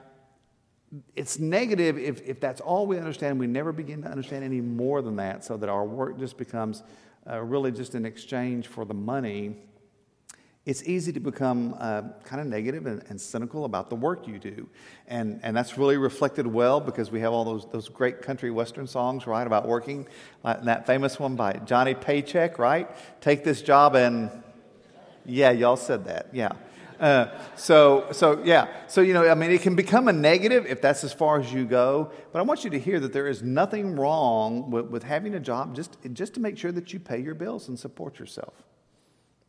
it's 1.16 1.38
negative 1.38 1.98
if, 1.98 2.22
if 2.22 2.40
that's 2.40 2.60
all 2.60 2.86
we 2.86 2.98
understand. 2.98 3.38
We 3.38 3.46
never 3.46 3.72
begin 3.72 4.02
to 4.02 4.08
understand 4.08 4.44
any 4.44 4.60
more 4.60 5.02
than 5.02 5.16
that, 5.16 5.44
so 5.44 5.56
that 5.56 5.68
our 5.68 5.84
work 5.84 6.18
just 6.18 6.36
becomes 6.36 6.82
uh, 7.28 7.40
really 7.40 7.72
just 7.72 7.94
an 7.94 8.04
exchange 8.04 8.66
for 8.66 8.84
the 8.84 8.94
money 8.94 9.56
it's 10.66 10.82
easy 10.84 11.12
to 11.12 11.20
become 11.20 11.76
uh, 11.78 12.02
kind 12.24 12.40
of 12.40 12.46
negative 12.46 12.86
and, 12.86 13.02
and, 13.10 13.20
cynical 13.20 13.66
about 13.66 13.90
the 13.90 13.96
work 13.96 14.26
you 14.26 14.38
do. 14.38 14.66
And, 15.08 15.38
and 15.42 15.54
that's 15.54 15.76
really 15.76 15.98
reflected 15.98 16.46
well 16.46 16.80
because 16.80 17.10
we 17.10 17.20
have 17.20 17.32
all 17.34 17.44
those, 17.44 17.66
those 17.70 17.90
great 17.90 18.22
country 18.22 18.50
western 18.50 18.86
songs, 18.86 19.26
right, 19.26 19.46
about 19.46 19.68
working. 19.68 20.08
Like 20.42 20.62
that 20.64 20.86
famous 20.86 21.20
one 21.20 21.36
by 21.36 21.54
Johnny 21.66 21.94
Paycheck, 21.94 22.58
right? 22.58 22.88
Take 23.20 23.44
this 23.44 23.60
job 23.60 23.94
and, 23.94 24.30
yeah, 25.26 25.50
y'all 25.50 25.76
said 25.76 26.06
that, 26.06 26.28
yeah. 26.32 26.52
Uh, 27.00 27.26
so, 27.56 28.06
so, 28.12 28.40
yeah. 28.44 28.68
So, 28.86 29.00
you 29.00 29.12
know, 29.12 29.28
I 29.28 29.34
mean, 29.34 29.50
it 29.50 29.62
can 29.62 29.74
become 29.74 30.08
a 30.08 30.12
negative 30.12 30.66
if 30.66 30.80
that's 30.80 31.04
as 31.04 31.12
far 31.12 31.40
as 31.40 31.52
you 31.52 31.64
go. 31.64 32.12
But 32.32 32.38
I 32.38 32.42
want 32.42 32.64
you 32.64 32.70
to 32.70 32.78
hear 32.78 33.00
that 33.00 33.12
there 33.12 33.28
is 33.28 33.42
nothing 33.42 33.96
wrong 33.96 34.70
with, 34.70 34.86
with 34.86 35.02
having 35.02 35.34
a 35.34 35.40
job 35.40 35.74
just, 35.74 35.96
just 36.12 36.34
to 36.34 36.40
make 36.40 36.56
sure 36.56 36.72
that 36.72 36.92
you 36.92 37.00
pay 37.00 37.20
your 37.20 37.34
bills 37.34 37.68
and 37.68 37.78
support 37.78 38.18
yourself 38.18 38.54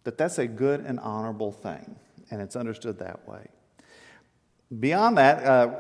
that 0.06 0.18
that's 0.18 0.38
a 0.38 0.48
good 0.48 0.82
and 0.82 1.00
honorable 1.02 1.52
thing, 1.52 1.98
and 2.32 2.42
it's 2.42 2.56
understood 2.56 3.00
that 3.00 3.28
way. 3.28 3.48
Beyond 4.80 5.18
that, 5.18 5.44
uh, 5.44 5.76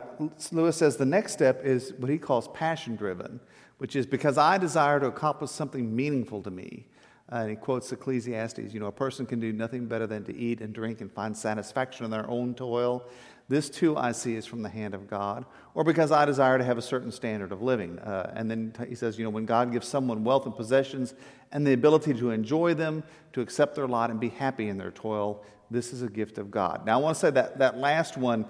Lewis 0.51 0.75
says 0.75 0.97
the 0.97 1.05
next 1.05 1.31
step 1.33 1.63
is 1.63 1.93
what 1.97 2.09
he 2.09 2.17
calls 2.17 2.47
passion 2.49 2.95
driven, 2.95 3.39
which 3.77 3.95
is 3.95 4.05
because 4.05 4.37
I 4.37 4.57
desire 4.57 4.99
to 4.99 5.07
accomplish 5.07 5.51
something 5.51 5.95
meaningful 5.95 6.41
to 6.43 6.51
me. 6.51 6.87
Uh, 7.31 7.37
and 7.37 7.49
he 7.49 7.55
quotes 7.55 7.91
Ecclesiastes 7.91 8.73
you 8.73 8.79
know, 8.79 8.85
a 8.85 8.91
person 8.91 9.25
can 9.25 9.39
do 9.39 9.51
nothing 9.51 9.87
better 9.87 10.05
than 10.05 10.23
to 10.25 10.35
eat 10.35 10.61
and 10.61 10.73
drink 10.73 11.01
and 11.01 11.11
find 11.11 11.35
satisfaction 11.35 12.05
in 12.05 12.11
their 12.11 12.29
own 12.29 12.53
toil. 12.53 13.03
This 13.47 13.69
too 13.69 13.95
I 13.95 14.11
see 14.11 14.35
is 14.35 14.45
from 14.45 14.63
the 14.63 14.69
hand 14.69 14.95
of 14.95 15.07
God, 15.07 15.45
or 15.75 15.83
because 15.83 16.11
I 16.11 16.25
desire 16.25 16.57
to 16.57 16.63
have 16.63 16.79
a 16.79 16.81
certain 16.81 17.11
standard 17.11 17.51
of 17.51 17.61
living. 17.61 17.99
Uh, 17.99 18.33
and 18.35 18.49
then 18.49 18.73
he 18.87 18.95
says, 18.95 19.19
you 19.19 19.23
know, 19.23 19.29
when 19.29 19.45
God 19.45 19.71
gives 19.71 19.87
someone 19.87 20.23
wealth 20.23 20.45
and 20.45 20.55
possessions 20.55 21.13
and 21.51 21.65
the 21.65 21.73
ability 21.73 22.15
to 22.15 22.31
enjoy 22.31 22.73
them, 22.73 23.03
to 23.33 23.41
accept 23.41 23.75
their 23.75 23.87
lot 23.87 24.09
and 24.09 24.19
be 24.19 24.29
happy 24.29 24.67
in 24.67 24.77
their 24.77 24.89
toil, 24.89 25.43
this 25.69 25.93
is 25.93 26.01
a 26.01 26.09
gift 26.09 26.39
of 26.39 26.49
God. 26.49 26.85
Now, 26.85 26.99
I 26.99 27.01
want 27.01 27.15
to 27.15 27.19
say 27.19 27.29
that 27.31 27.59
that 27.59 27.77
last 27.77 28.17
one, 28.17 28.45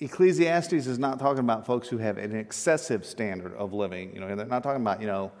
Ecclesiastes 0.00 0.72
is 0.72 0.98
not 0.98 1.18
talking 1.18 1.40
about 1.40 1.66
folks 1.66 1.88
who 1.88 1.98
have 1.98 2.16
an 2.16 2.34
excessive 2.34 3.04
standard 3.04 3.52
of 3.54 3.72
living. 3.72 4.14
You 4.14 4.20
know, 4.20 4.34
they're 4.36 4.46
not 4.46 4.62
talking 4.62 4.80
about, 4.80 5.00
you 5.00 5.06
know, 5.06 5.32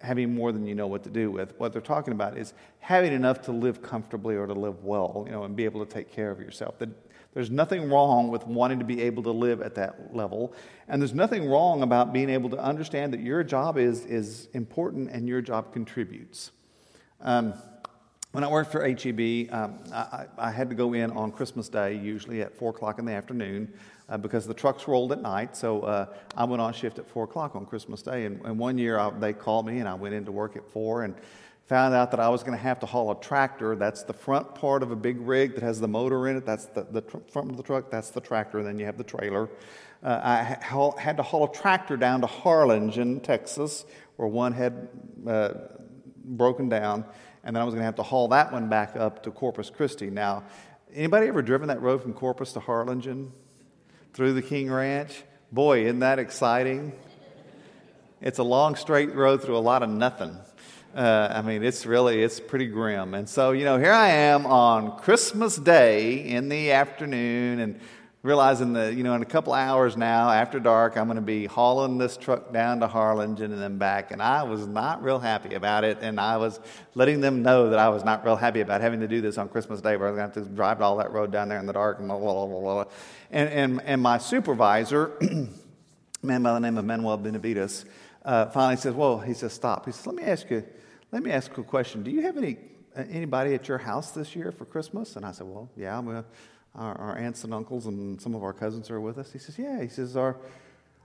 having 0.00 0.34
more 0.34 0.52
than 0.52 0.66
you 0.66 0.74
know 0.74 0.86
what 0.86 1.02
to 1.04 1.10
do 1.10 1.30
with. 1.30 1.54
What 1.58 1.72
they're 1.72 1.82
talking 1.82 2.12
about 2.12 2.36
is 2.36 2.52
having 2.80 3.12
enough 3.12 3.42
to 3.42 3.52
live 3.52 3.82
comfortably 3.82 4.36
or 4.36 4.46
to 4.46 4.54
live 4.54 4.84
well, 4.84 5.24
you 5.26 5.32
know, 5.32 5.44
and 5.44 5.56
be 5.56 5.64
able 5.64 5.84
to 5.84 5.92
take 5.92 6.12
care 6.12 6.30
of 6.30 6.40
yourself. 6.40 6.78
That 6.78 6.90
there's 7.34 7.50
nothing 7.50 7.90
wrong 7.90 8.28
with 8.28 8.46
wanting 8.46 8.78
to 8.78 8.84
be 8.84 9.02
able 9.02 9.22
to 9.24 9.30
live 9.30 9.60
at 9.60 9.74
that 9.74 10.14
level. 10.14 10.54
And 10.88 11.02
there's 11.02 11.12
nothing 11.12 11.48
wrong 11.50 11.82
about 11.82 12.12
being 12.12 12.30
able 12.30 12.48
to 12.50 12.58
understand 12.58 13.12
that 13.12 13.20
your 13.20 13.44
job 13.44 13.76
is, 13.76 14.06
is 14.06 14.48
important 14.54 15.10
and 15.10 15.28
your 15.28 15.42
job 15.42 15.72
contributes. 15.72 16.52
Um, 17.20 17.52
when 18.36 18.44
I 18.44 18.48
worked 18.48 18.70
for 18.70 18.86
HEB, 18.86 19.50
um, 19.50 19.78
I, 19.94 20.26
I, 20.36 20.50
had 20.50 20.68
to 20.68 20.76
go 20.76 20.92
in 20.92 21.10
on 21.12 21.32
Christmas 21.32 21.70
Day, 21.70 21.96
usually 21.96 22.42
at 22.42 22.54
4 22.54 22.68
o'clock 22.68 22.98
in 22.98 23.06
the 23.06 23.12
afternoon, 23.12 23.72
uh, 24.10 24.18
because 24.18 24.46
the 24.46 24.52
trucks 24.52 24.86
rolled 24.86 25.10
at 25.12 25.22
night. 25.22 25.56
So 25.56 25.80
uh, 25.80 26.14
I 26.36 26.44
went 26.44 26.60
on 26.60 26.74
shift 26.74 26.98
at 26.98 27.08
4 27.08 27.24
o'clock 27.24 27.56
on 27.56 27.64
Christmas 27.64 28.02
Day. 28.02 28.26
And, 28.26 28.44
and 28.44 28.58
one 28.58 28.76
year 28.76 28.98
I, 28.98 29.08
they 29.08 29.32
called 29.32 29.66
me, 29.66 29.78
and 29.78 29.88
I 29.88 29.94
went 29.94 30.14
into 30.14 30.32
work 30.32 30.54
at 30.54 30.70
4. 30.70 31.04
And 31.04 31.14
found 31.64 31.94
out 31.94 32.10
that 32.10 32.20
I 32.20 32.28
was 32.28 32.42
going 32.42 32.52
to 32.52 32.62
have 32.62 32.78
to 32.80 32.86
haul 32.86 33.10
a 33.10 33.18
tractor. 33.22 33.74
That's 33.74 34.02
the 34.02 34.12
front 34.12 34.54
part 34.54 34.82
of 34.82 34.90
a 34.90 34.96
big 34.96 35.18
rig 35.18 35.54
that 35.54 35.62
has 35.62 35.80
the 35.80 35.88
motor 35.88 36.28
in 36.28 36.36
it. 36.36 36.44
That's 36.44 36.66
the, 36.66 36.82
the 36.82 37.00
tr- 37.00 37.16
front 37.32 37.50
of 37.50 37.56
the 37.56 37.62
truck. 37.62 37.90
That's 37.90 38.10
the 38.10 38.20
tractor. 38.20 38.58
And 38.58 38.66
then 38.66 38.78
you 38.78 38.84
have 38.84 38.98
the 38.98 39.04
trailer. 39.04 39.48
Uh, 40.02 40.20
I 40.22 40.42
ha- 40.42 40.94
had 40.98 41.16
to 41.16 41.22
haul 41.22 41.44
a 41.44 41.52
tractor 41.54 41.96
down 41.96 42.20
to 42.20 42.26
Harlingen, 42.26 43.20
Texas, 43.20 43.86
where 44.16 44.28
one 44.28 44.52
had 44.52 44.88
uh, 45.26 45.54
broken 46.26 46.68
down. 46.68 47.06
And 47.46 47.54
then 47.54 47.62
I 47.62 47.64
was 47.64 47.74
going 47.74 47.82
to 47.82 47.86
have 47.86 47.94
to 47.94 48.02
haul 48.02 48.26
that 48.28 48.52
one 48.52 48.68
back 48.68 48.96
up 48.96 49.22
to 49.22 49.30
Corpus 49.30 49.70
Christi. 49.70 50.10
Now, 50.10 50.42
anybody 50.92 51.28
ever 51.28 51.42
driven 51.42 51.68
that 51.68 51.80
road 51.80 52.02
from 52.02 52.12
Corpus 52.12 52.52
to 52.54 52.60
Harlingen 52.60 53.32
through 54.12 54.32
the 54.32 54.42
King 54.42 54.68
Ranch? 54.68 55.22
Boy, 55.52 55.84
isn't 55.84 56.00
that 56.00 56.18
exciting? 56.18 56.92
It's 58.20 58.40
a 58.40 58.42
long 58.42 58.74
straight 58.74 59.14
road 59.14 59.44
through 59.44 59.56
a 59.56 59.60
lot 59.60 59.84
of 59.84 59.88
nothing. 59.90 60.36
Uh, 60.92 61.28
I 61.30 61.42
mean, 61.42 61.62
it's 61.62 61.86
really, 61.86 62.20
it's 62.20 62.40
pretty 62.40 62.66
grim. 62.66 63.14
And 63.14 63.28
so, 63.28 63.52
you 63.52 63.64
know, 63.64 63.78
here 63.78 63.92
I 63.92 64.08
am 64.08 64.44
on 64.44 64.98
Christmas 64.98 65.54
Day 65.54 66.28
in 66.28 66.48
the 66.48 66.72
afternoon 66.72 67.60
and 67.60 67.80
realizing 68.26 68.72
that, 68.72 68.94
you 68.94 69.04
know, 69.04 69.14
in 69.14 69.22
a 69.22 69.26
couple 69.26 69.52
hours 69.52 69.96
now, 69.96 70.28
after 70.30 70.58
dark, 70.58 70.96
I'm 70.96 71.06
going 71.06 71.16
to 71.16 71.22
be 71.22 71.46
hauling 71.46 71.96
this 71.96 72.16
truck 72.16 72.52
down 72.52 72.80
to 72.80 72.88
Harlingen 72.88 73.52
and 73.52 73.62
then 73.62 73.78
back. 73.78 74.10
And 74.10 74.20
I 74.20 74.42
was 74.42 74.66
not 74.66 75.02
real 75.02 75.18
happy 75.20 75.54
about 75.54 75.84
it. 75.84 75.98
And 76.00 76.20
I 76.20 76.36
was 76.36 76.60
letting 76.94 77.20
them 77.20 77.42
know 77.42 77.70
that 77.70 77.78
I 77.78 77.88
was 77.88 78.04
not 78.04 78.24
real 78.24 78.36
happy 78.36 78.60
about 78.60 78.80
having 78.80 79.00
to 79.00 79.08
do 79.08 79.20
this 79.20 79.38
on 79.38 79.48
Christmas 79.48 79.80
Day 79.80 79.96
where 79.96 80.08
I 80.08 80.10
was 80.10 80.18
going 80.18 80.30
to 80.30 80.40
have 80.40 80.48
to 80.48 80.54
drive 80.54 80.82
all 80.82 80.96
that 80.96 81.12
road 81.12 81.30
down 81.30 81.48
there 81.48 81.58
in 81.58 81.66
the 81.66 81.72
dark 81.72 82.00
and 82.00 82.08
blah, 82.08 82.18
blah, 82.18 82.46
blah, 82.46 82.60
blah. 82.60 82.84
And, 83.30 83.48
and, 83.48 83.82
and 83.82 84.02
my 84.02 84.18
supervisor, 84.18 85.12
man 86.22 86.42
by 86.42 86.52
the 86.52 86.60
name 86.60 86.76
of 86.76 86.84
Manuel 86.84 87.16
Benavides, 87.16 87.84
uh, 88.24 88.46
finally 88.46 88.76
says, 88.76 88.92
well, 88.92 89.20
he 89.20 89.34
says, 89.34 89.52
stop. 89.52 89.86
He 89.86 89.92
says, 89.92 90.06
let 90.06 90.16
me 90.16 90.24
ask 90.24 90.50
you, 90.50 90.64
let 91.12 91.22
me 91.22 91.30
ask 91.30 91.56
you 91.56 91.62
a 91.62 91.66
question. 91.66 92.02
Do 92.02 92.10
you 92.10 92.22
have 92.22 92.36
any 92.36 92.58
anybody 92.96 93.54
at 93.54 93.68
your 93.68 93.78
house 93.78 94.10
this 94.12 94.34
year 94.34 94.50
for 94.52 94.64
Christmas? 94.64 95.16
And 95.16 95.24
I 95.24 95.32
said, 95.32 95.46
Well, 95.46 95.70
yeah, 95.76 96.24
our, 96.76 96.98
our, 96.98 97.18
aunts 97.18 97.44
and 97.44 97.54
uncles 97.54 97.86
and 97.86 98.20
some 98.20 98.34
of 98.34 98.42
our 98.42 98.52
cousins 98.52 98.90
are 98.90 99.00
with 99.00 99.18
us. 99.18 99.32
He 99.32 99.38
says, 99.38 99.58
Yeah. 99.58 99.80
He 99.80 99.88
says, 99.88 100.16
Are, 100.16 100.36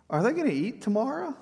are 0.09 0.21
they 0.21 0.33
going 0.33 0.49
to 0.49 0.53
eat 0.53 0.81
tomorrow? 0.81 1.35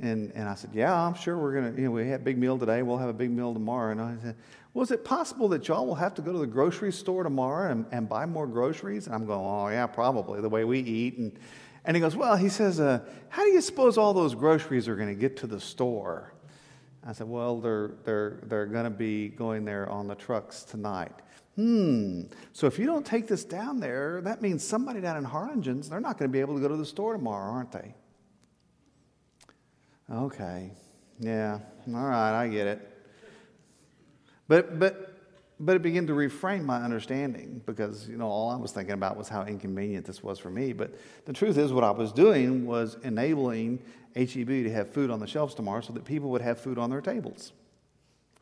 And, 0.00 0.32
and 0.34 0.48
I 0.48 0.54
said, 0.54 0.70
Yeah, 0.72 0.94
I'm 0.94 1.14
sure 1.14 1.36
we're 1.36 1.52
going 1.52 1.74
to, 1.74 1.80
you 1.80 1.86
know, 1.86 1.92
we 1.92 2.08
had 2.08 2.20
a 2.20 2.24
big 2.24 2.38
meal 2.38 2.58
today. 2.58 2.82
We'll 2.82 2.98
have 2.98 3.08
a 3.08 3.14
big 3.14 3.30
meal 3.30 3.52
tomorrow. 3.52 3.92
And 3.92 4.00
I 4.00 4.16
said, 4.22 4.36
Well, 4.72 4.82
is 4.82 4.90
it 4.90 5.04
possible 5.04 5.48
that 5.48 5.68
y'all 5.68 5.86
will 5.86 5.96
have 5.96 6.14
to 6.14 6.22
go 6.22 6.32
to 6.32 6.38
the 6.38 6.46
grocery 6.46 6.92
store 6.92 7.22
tomorrow 7.22 7.70
and, 7.70 7.84
and 7.90 8.08
buy 8.08 8.26
more 8.26 8.46
groceries? 8.46 9.06
And 9.06 9.14
I'm 9.14 9.26
going, 9.26 9.40
Oh, 9.40 9.68
yeah, 9.68 9.86
probably, 9.86 10.40
the 10.40 10.48
way 10.48 10.64
we 10.64 10.80
eat. 10.80 11.18
And, 11.18 11.38
and 11.84 11.96
he 11.96 12.00
goes, 12.00 12.16
Well, 12.16 12.36
he 12.36 12.48
says, 12.48 12.80
uh, 12.80 13.00
How 13.28 13.44
do 13.44 13.50
you 13.50 13.60
suppose 13.60 13.98
all 13.98 14.14
those 14.14 14.34
groceries 14.34 14.88
are 14.88 14.96
going 14.96 15.08
to 15.08 15.20
get 15.20 15.36
to 15.38 15.46
the 15.46 15.60
store? 15.60 16.32
I 17.06 17.12
said, 17.12 17.28
Well, 17.28 17.60
they're, 17.60 17.92
they're, 18.04 18.38
they're 18.44 18.66
going 18.66 18.84
to 18.84 18.90
be 18.90 19.28
going 19.28 19.64
there 19.64 19.88
on 19.88 20.06
the 20.06 20.14
trucks 20.14 20.62
tonight. 20.62 21.12
Hmm. 21.58 22.22
So 22.52 22.68
if 22.68 22.78
you 22.78 22.86
don't 22.86 23.04
take 23.04 23.26
this 23.26 23.42
down 23.42 23.80
there, 23.80 24.20
that 24.20 24.40
means 24.40 24.62
somebody 24.62 25.00
down 25.00 25.16
in 25.16 25.24
Harlingen's, 25.24 25.88
they're 25.88 25.98
not 25.98 26.16
going 26.16 26.30
to 26.30 26.32
be 26.32 26.38
able 26.38 26.54
to 26.54 26.60
go 26.60 26.68
to 26.68 26.76
the 26.76 26.86
store 26.86 27.14
tomorrow, 27.14 27.50
aren't 27.50 27.72
they? 27.72 27.94
Okay. 30.08 30.70
Yeah. 31.18 31.58
All 31.88 31.94
right, 31.94 32.42
I 32.42 32.46
get 32.46 32.68
it. 32.68 32.88
But, 34.46 34.78
but 34.78 35.18
but 35.60 35.74
it 35.74 35.82
began 35.82 36.06
to 36.06 36.12
reframe 36.12 36.64
my 36.64 36.80
understanding 36.80 37.60
because 37.66 38.08
you 38.08 38.16
know 38.16 38.28
all 38.28 38.50
I 38.50 38.56
was 38.56 38.70
thinking 38.70 38.94
about 38.94 39.16
was 39.16 39.28
how 39.28 39.42
inconvenient 39.42 40.06
this 40.06 40.22
was 40.22 40.38
for 40.38 40.50
me. 40.50 40.72
But 40.72 40.94
the 41.24 41.32
truth 41.32 41.58
is, 41.58 41.72
what 41.72 41.82
I 41.82 41.90
was 41.90 42.12
doing 42.12 42.64
was 42.64 42.96
enabling 43.02 43.82
HEB 44.14 44.46
to 44.46 44.70
have 44.70 44.92
food 44.92 45.10
on 45.10 45.18
the 45.18 45.26
shelves 45.26 45.56
tomorrow, 45.56 45.80
so 45.80 45.92
that 45.94 46.04
people 46.04 46.30
would 46.30 46.42
have 46.42 46.60
food 46.60 46.78
on 46.78 46.90
their 46.90 47.00
tables, 47.00 47.52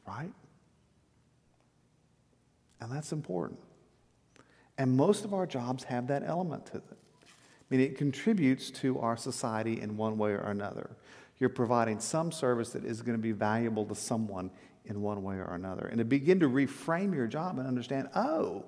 right? 0.06 0.30
And 2.80 2.92
that's 2.92 3.12
important. 3.12 3.60
And 4.78 4.96
most 4.96 5.24
of 5.24 5.32
our 5.32 5.46
jobs 5.46 5.84
have 5.84 6.06
that 6.08 6.22
element 6.24 6.66
to 6.66 6.78
it. 6.78 6.84
I 6.90 7.64
mean, 7.70 7.80
it 7.80 7.96
contributes 7.96 8.70
to 8.72 8.98
our 9.00 9.16
society 9.16 9.80
in 9.80 9.96
one 9.96 10.18
way 10.18 10.32
or 10.32 10.50
another. 10.50 10.90
You're 11.38 11.50
providing 11.50 11.98
some 12.00 12.30
service 12.30 12.70
that 12.70 12.84
is 12.84 13.02
going 13.02 13.16
to 13.16 13.22
be 13.22 13.32
valuable 13.32 13.84
to 13.86 13.94
someone 13.94 14.50
in 14.84 15.02
one 15.02 15.22
way 15.22 15.36
or 15.36 15.54
another. 15.54 15.86
And 15.86 15.98
to 15.98 16.04
begin 16.04 16.40
to 16.40 16.48
reframe 16.48 17.14
your 17.14 17.26
job 17.26 17.58
and 17.58 17.66
understand, 17.66 18.08
oh, 18.14 18.64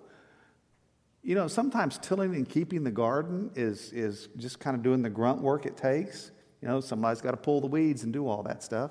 you 1.22 1.34
know, 1.34 1.48
sometimes 1.48 1.98
tilling 1.98 2.34
and 2.34 2.48
keeping 2.48 2.84
the 2.84 2.90
garden 2.90 3.50
is, 3.54 3.92
is 3.92 4.28
just 4.36 4.58
kind 4.58 4.76
of 4.76 4.82
doing 4.82 5.02
the 5.02 5.10
grunt 5.10 5.40
work 5.40 5.66
it 5.66 5.76
takes. 5.76 6.30
You 6.60 6.68
know, 6.68 6.80
somebody's 6.80 7.20
got 7.20 7.32
to 7.32 7.36
pull 7.36 7.60
the 7.60 7.66
weeds 7.66 8.02
and 8.02 8.12
do 8.12 8.26
all 8.26 8.42
that 8.44 8.62
stuff. 8.62 8.90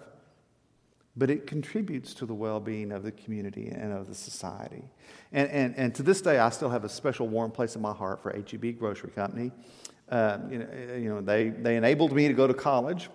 But 1.18 1.32
it 1.32 1.48
contributes 1.48 2.14
to 2.16 2.26
the 2.26 2.34
well 2.34 2.60
being 2.60 2.92
of 2.92 3.04
the 3.04 3.12
community 3.12 3.70
and 3.70 3.92
of 3.92 4.08
the 4.08 4.14
society. 4.14 4.84
And, 5.32 5.50
and, 5.50 5.76
and 5.76 5.96
to 5.96 6.04
this 6.04 6.22
day, 6.22 6.38
I 6.38 6.50
still 6.50 6.70
have 6.70 6.84
a 6.84 6.90
special 6.90 7.28
warm 7.28 7.52
place 7.52 7.76
in 7.76 7.82
my 7.82 7.94
heart 7.94 8.22
for 8.22 8.32
HEB 8.32 8.78
Grocery 8.78 9.12
Company. 9.12 9.52
Uh, 10.10 10.38
you 10.50 10.60
know, 10.60 10.68
you 10.96 11.10
know 11.10 11.22
they, 11.22 11.50
they 11.50 11.76
enabled 11.76 12.14
me 12.14 12.28
to 12.28 12.34
go 12.34 12.48
to 12.48 12.54
college, 12.54 13.10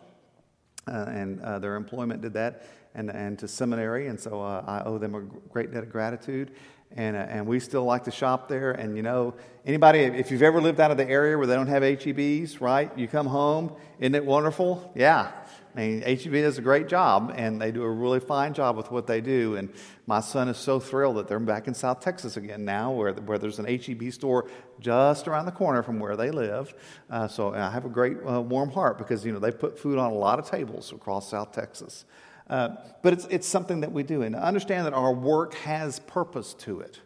uh, 0.88 1.06
and 1.08 1.40
uh, 1.40 1.58
their 1.58 1.76
employment 1.76 2.20
did 2.20 2.34
that 2.34 2.66
and, 2.94 3.10
and 3.10 3.38
to 3.38 3.48
seminary, 3.48 4.08
and 4.08 4.20
so 4.20 4.42
uh, 4.42 4.64
I 4.66 4.82
owe 4.84 4.98
them 4.98 5.14
a 5.14 5.20
great 5.20 5.72
debt 5.72 5.82
of 5.82 5.90
gratitude. 5.90 6.52
And, 6.94 7.16
uh, 7.16 7.20
and 7.20 7.46
we 7.46 7.58
still 7.58 7.84
like 7.84 8.04
to 8.04 8.10
shop 8.10 8.48
there. 8.48 8.72
And 8.72 8.96
you 8.96 9.02
know, 9.02 9.34
anybody, 9.64 10.00
if 10.00 10.30
you've 10.30 10.42
ever 10.42 10.60
lived 10.60 10.78
out 10.78 10.90
of 10.90 10.98
the 10.98 11.08
area 11.08 11.38
where 11.38 11.46
they 11.46 11.54
don't 11.54 11.68
have 11.68 11.82
HEBs, 11.82 12.60
right? 12.60 12.90
You 12.98 13.08
come 13.08 13.26
home, 13.26 13.74
isn't 13.98 14.14
it 14.14 14.24
wonderful? 14.24 14.92
Yeah. 14.94 15.32
I 15.74 15.80
mean, 15.80 16.02
HEB 16.02 16.32
does 16.32 16.58
a 16.58 16.62
great 16.62 16.86
job, 16.86 17.32
and 17.34 17.60
they 17.60 17.72
do 17.72 17.82
a 17.82 17.90
really 17.90 18.20
fine 18.20 18.52
job 18.52 18.76
with 18.76 18.90
what 18.90 19.06
they 19.06 19.22
do. 19.22 19.56
And 19.56 19.72
my 20.06 20.20
son 20.20 20.48
is 20.48 20.58
so 20.58 20.78
thrilled 20.78 21.16
that 21.16 21.28
they're 21.28 21.38
back 21.38 21.66
in 21.66 21.72
South 21.72 22.00
Texas 22.00 22.36
again 22.36 22.64
now, 22.64 22.92
where, 22.92 23.12
where 23.14 23.38
there's 23.38 23.58
an 23.58 23.64
HEB 23.64 24.12
store 24.12 24.50
just 24.80 25.28
around 25.28 25.46
the 25.46 25.52
corner 25.52 25.82
from 25.82 25.98
where 25.98 26.14
they 26.14 26.30
live. 26.30 26.74
Uh, 27.08 27.26
so 27.26 27.54
I 27.54 27.70
have 27.70 27.86
a 27.86 27.88
great 27.88 28.18
uh, 28.28 28.42
warm 28.42 28.70
heart 28.70 28.98
because, 28.98 29.24
you 29.24 29.32
know, 29.32 29.38
they 29.38 29.50
put 29.50 29.78
food 29.78 29.98
on 29.98 30.10
a 30.10 30.14
lot 30.14 30.38
of 30.38 30.48
tables 30.48 30.92
across 30.92 31.30
South 31.30 31.52
Texas. 31.52 32.04
Uh, 32.50 32.76
but 33.00 33.14
it's, 33.14 33.26
it's 33.30 33.48
something 33.48 33.80
that 33.80 33.92
we 33.92 34.02
do. 34.02 34.20
And 34.22 34.36
understand 34.36 34.86
that 34.86 34.92
our 34.92 35.12
work 35.12 35.54
has 35.54 36.00
purpose 36.00 36.52
to 36.54 36.80
it. 36.80 37.00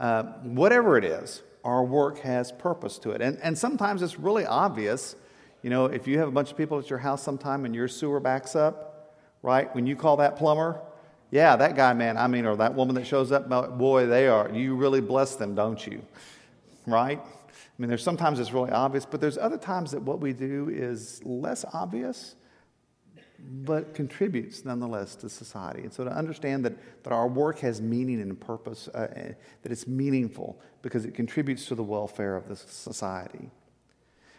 Uh, 0.00 0.22
whatever 0.42 0.96
it 0.96 1.04
is, 1.04 1.42
our 1.62 1.84
work 1.84 2.20
has 2.20 2.52
purpose 2.52 2.98
to 3.00 3.10
it. 3.10 3.20
And, 3.20 3.38
and 3.42 3.58
sometimes 3.58 4.00
it's 4.00 4.18
really 4.18 4.46
obvious. 4.46 5.16
You 5.66 5.70
know, 5.70 5.86
if 5.86 6.06
you 6.06 6.20
have 6.20 6.28
a 6.28 6.30
bunch 6.30 6.52
of 6.52 6.56
people 6.56 6.78
at 6.78 6.88
your 6.88 7.00
house 7.00 7.24
sometime 7.24 7.64
and 7.64 7.74
your 7.74 7.88
sewer 7.88 8.20
backs 8.20 8.54
up, 8.54 9.16
right? 9.42 9.74
When 9.74 9.84
you 9.84 9.96
call 9.96 10.18
that 10.18 10.36
plumber, 10.36 10.80
yeah, 11.32 11.56
that 11.56 11.74
guy, 11.74 11.92
man, 11.92 12.16
I 12.16 12.28
mean, 12.28 12.46
or 12.46 12.54
that 12.54 12.72
woman 12.76 12.94
that 12.94 13.04
shows 13.04 13.32
up, 13.32 13.48
boy, 13.76 14.06
they 14.06 14.28
are, 14.28 14.48
you 14.48 14.76
really 14.76 15.00
bless 15.00 15.34
them, 15.34 15.56
don't 15.56 15.84
you? 15.84 16.02
Right? 16.86 17.18
I 17.18 17.72
mean, 17.78 17.88
there's 17.88 18.04
sometimes 18.04 18.38
it's 18.38 18.52
really 18.52 18.70
obvious, 18.70 19.04
but 19.04 19.20
there's 19.20 19.38
other 19.38 19.58
times 19.58 19.90
that 19.90 20.02
what 20.02 20.20
we 20.20 20.32
do 20.32 20.70
is 20.72 21.20
less 21.24 21.64
obvious 21.72 22.36
but 23.64 23.92
contributes 23.92 24.64
nonetheless 24.64 25.16
to 25.16 25.28
society. 25.28 25.82
And 25.82 25.92
so 25.92 26.04
to 26.04 26.12
understand 26.12 26.64
that, 26.64 27.02
that 27.02 27.12
our 27.12 27.26
work 27.26 27.58
has 27.58 27.82
meaning 27.82 28.20
and 28.20 28.40
purpose, 28.40 28.86
uh, 28.94 29.32
that 29.62 29.72
it's 29.72 29.88
meaningful 29.88 30.60
because 30.82 31.04
it 31.04 31.14
contributes 31.14 31.66
to 31.66 31.74
the 31.74 31.82
welfare 31.82 32.36
of 32.36 32.46
the 32.46 32.54
society. 32.54 33.50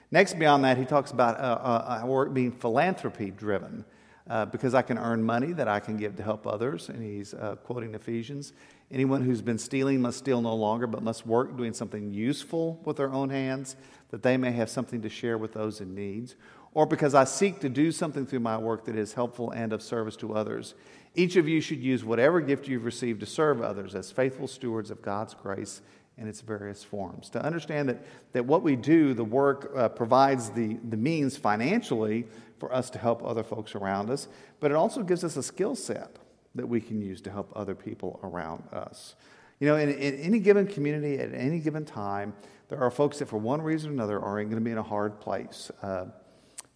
Next, 0.09 0.39
beyond 0.39 0.63
that, 0.63 0.77
he 0.77 0.85
talks 0.85 1.11
about 1.11 1.39
uh, 1.39 2.01
uh, 2.03 2.05
work 2.05 2.33
being 2.33 2.51
philanthropy 2.51 3.31
driven. 3.31 3.85
uh, 4.29 4.45
because 4.45 4.73
I 4.73 4.81
can 4.81 4.97
earn 4.97 5.23
money 5.23 5.53
that 5.53 5.67
I 5.67 5.79
can 5.79 5.97
give 5.97 6.15
to 6.17 6.23
help 6.23 6.45
others. 6.45 6.89
And 6.89 7.01
he's 7.01 7.33
uh, 7.33 7.55
quoting 7.63 7.95
Ephesians. 7.95 8.53
Anyone 8.91 9.21
who's 9.21 9.41
been 9.41 9.57
stealing 9.57 10.01
must 10.01 10.17
steal 10.19 10.41
no 10.41 10.55
longer, 10.55 10.87
but 10.87 11.01
must 11.01 11.25
work 11.25 11.55
doing 11.57 11.73
something 11.73 12.11
useful 12.11 12.79
with 12.83 12.97
their 12.97 13.11
own 13.11 13.29
hands, 13.29 13.75
that 14.09 14.23
they 14.23 14.37
may 14.37 14.51
have 14.51 14.69
something 14.69 15.01
to 15.01 15.09
share 15.09 15.37
with 15.37 15.53
those 15.53 15.81
in 15.81 15.95
need. 15.95 16.33
Or 16.73 16.85
because 16.85 17.15
I 17.15 17.23
seek 17.23 17.59
to 17.61 17.69
do 17.69 17.91
something 17.91 18.25
through 18.25 18.41
my 18.41 18.57
work 18.57 18.85
that 18.85 18.95
is 18.95 19.13
helpful 19.13 19.51
and 19.51 19.73
of 19.73 19.81
service 19.81 20.15
to 20.17 20.33
others. 20.33 20.75
Each 21.15 21.35
of 21.35 21.47
you 21.47 21.61
should 21.61 21.79
use 21.79 22.03
whatever 22.03 22.39
gift 22.41 22.67
you've 22.67 22.85
received 22.85 23.21
to 23.21 23.25
serve 23.25 23.61
others 23.61 23.95
as 23.95 24.11
faithful 24.11 24.47
stewards 24.47 24.91
of 24.91 25.01
God's 25.01 25.33
grace 25.33 25.81
in 26.17 26.27
its 26.27 26.41
various 26.41 26.83
forms. 26.83 27.29
To 27.29 27.43
understand 27.43 27.89
that, 27.89 28.03
that 28.33 28.45
what 28.45 28.63
we 28.63 28.75
do, 28.75 29.13
the 29.13 29.23
work, 29.23 29.71
uh, 29.75 29.89
provides 29.89 30.49
the, 30.49 30.77
the 30.89 30.97
means 30.97 31.37
financially 31.37 32.25
for 32.59 32.73
us 32.73 32.89
to 32.91 32.99
help 32.99 33.23
other 33.23 33.43
folks 33.43 33.75
around 33.75 34.09
us, 34.09 34.27
but 34.59 34.71
it 34.71 34.75
also 34.75 35.03
gives 35.03 35.23
us 35.23 35.37
a 35.37 35.43
skill 35.43 35.75
set 35.75 36.17
that 36.55 36.67
we 36.67 36.81
can 36.81 37.01
use 37.01 37.21
to 37.21 37.31
help 37.31 37.51
other 37.55 37.75
people 37.75 38.19
around 38.23 38.63
us. 38.73 39.15
You 39.59 39.67
know, 39.67 39.75
in, 39.75 39.89
in 39.89 40.15
any 40.15 40.39
given 40.39 40.65
community, 40.65 41.19
at 41.19 41.33
any 41.33 41.59
given 41.59 41.85
time, 41.85 42.33
there 42.69 42.79
are 42.79 42.89
folks 42.89 43.19
that, 43.19 43.27
for 43.27 43.37
one 43.37 43.61
reason 43.61 43.91
or 43.91 43.93
another, 43.93 44.19
are 44.19 44.35
going 44.43 44.55
to 44.55 44.61
be 44.61 44.71
in 44.71 44.77
a 44.77 44.83
hard 44.83 45.19
place. 45.19 45.71
Uh, 45.83 46.05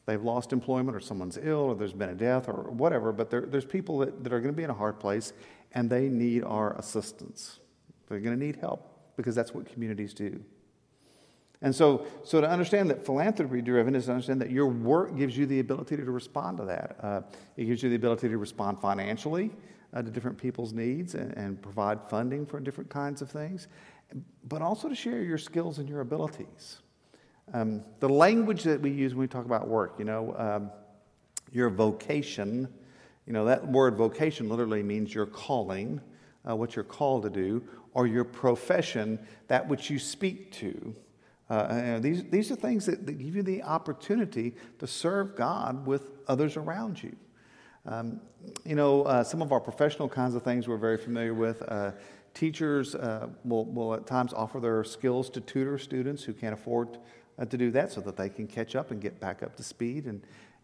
they've 0.06 0.22
lost 0.22 0.54
employment, 0.54 0.96
or 0.96 1.00
someone's 1.00 1.38
ill, 1.42 1.60
or 1.60 1.76
there's 1.76 1.94
been 1.94 2.10
a 2.10 2.16
death, 2.16 2.48
or 2.48 2.70
whatever, 2.72 3.12
but 3.12 3.32
there, 3.32 3.42
there's 3.42 3.66
people 3.66 3.98
that, 4.00 4.24
that 4.24 4.32
are 4.32 4.40
going 4.40 4.54
to 4.54 4.58
be 4.58 4.64
in 4.64 4.70
a 4.70 4.76
hard 4.76 5.00
place, 5.00 5.34
and 5.74 5.90
they 5.90 6.08
need 6.10 6.44
our 6.44 6.78
assistance. 6.78 7.60
They're 8.08 8.20
going 8.20 8.38
to 8.38 8.46
need 8.46 8.58
help 8.58 8.91
because 9.16 9.36
that's 9.36 9.54
what 9.54 9.66
communities 9.66 10.14
do. 10.14 10.42
And 11.62 11.76
so, 11.76 12.08
so 12.24 12.42
to 12.42 12.50
understand 12.50 12.90
that 12.90 13.06
philanthropy 13.06 13.62
driven 13.62 13.96
is 13.96 14.06
to 14.06 14.12
understand 14.12 14.42
that 14.42 14.50
your 14.50 14.68
work 14.68 15.16
gives 15.16 15.38
you 15.38 15.46
the 15.46 15.60
ability 15.60 15.96
to 15.96 16.04
respond 16.04 16.58
to 16.58 16.66
that. 16.66 16.98
Uh, 17.02 17.22
it 17.56 17.66
gives 17.66 17.84
you 17.84 17.90
the 17.90 17.96
ability 17.96 18.30
to 18.30 18.38
respond 18.38 18.82
financially 18.82 19.52
uh, 19.94 20.02
to 20.02 20.10
different 20.10 20.38
people's 20.38 20.74
needs 20.74 21.14
and, 21.14 21.38
and, 21.38 21.62
provide 21.62 22.00
funding 22.10 22.46
for 22.46 22.60
different 22.60 22.90
kinds 22.90 23.22
of 23.22 23.30
things, 23.30 23.68
but 24.48 24.62
also 24.62 24.90
to 24.90 24.96
share 24.96 25.22
your 25.22 25.38
skills 25.38 25.78
and 25.78 25.88
your 25.88 26.02
abilities. 26.02 26.82
Um, 27.54 27.84
the 28.00 28.10
language 28.10 28.64
that 28.64 28.82
we 28.82 28.90
use 28.90 29.14
when 29.14 29.22
we 29.22 29.28
talk 29.28 29.46
about 29.46 29.68
work, 29.68 29.96
you 30.00 30.06
know, 30.06 30.34
um, 30.38 30.72
your 31.52 31.70
vocation, 31.70 32.68
you 33.28 33.34
know, 33.34 33.46
that 33.46 33.68
word 33.68 33.96
vocation 33.98 34.50
literally 34.50 34.82
means 34.82 35.14
your 35.14 35.26
calling, 35.26 36.00
uh, 36.50 36.56
what 36.56 36.76
you're 36.76 36.86
called 36.86 37.24
to 37.24 37.30
do, 37.30 37.62
or 37.94 38.08
your 38.08 38.24
profession, 38.24 39.20
that 39.48 39.68
which 39.68 39.90
you 39.90 40.00
speak 40.00 40.52
to. 40.52 40.96
Uh, 41.50 42.00
these, 42.00 42.24
these 42.30 42.50
are 42.50 42.56
things 42.56 42.86
that, 42.86 43.06
that, 43.06 43.14
give 43.14 43.36
you 43.36 43.44
the 43.44 43.62
opportunity 43.64 44.56
to 44.80 44.88
serve 44.88 45.36
God 45.36 45.86
with 45.86 46.12
others 46.28 46.56
around 46.56 47.04
you. 47.04 47.14
Um, 47.86 48.22
you 48.66 48.76
know, 48.76 49.04
uh, 49.04 49.24
some 49.24 49.42
of 49.42 49.52
our 49.52 49.60
professional 49.60 50.08
kinds 50.08 50.34
of 50.36 50.44
things 50.44 50.68
we're 50.68 50.78
very 50.78 50.98
familiar 50.98 51.34
with. 51.34 51.62
Uh, 51.68 51.92
teachers 52.34 52.96
uh, 52.96 53.28
will, 53.44 53.66
will 53.66 53.94
at 53.94 54.08
times 54.08 54.32
offer 54.34 54.62
their 54.62 54.84
skills 54.86 55.30
to 55.32 55.42
tutor 55.42 55.78
students 55.78 56.24
who 56.24 56.32
can't 56.32 56.54
afford 56.54 57.00
uh, 57.38 57.44
to 57.44 57.58
do 57.58 57.70
that 57.72 57.92
so 57.92 58.00
that 58.00 58.16
they 58.16 58.30
can 58.30 58.48
catch 58.48 58.76
up 58.76 58.92
and 58.92 59.02
get 59.02 59.20
back 59.20 59.44
up 59.44 59.56
to 59.58 59.64
speed 59.64 60.06
and, 60.06 60.22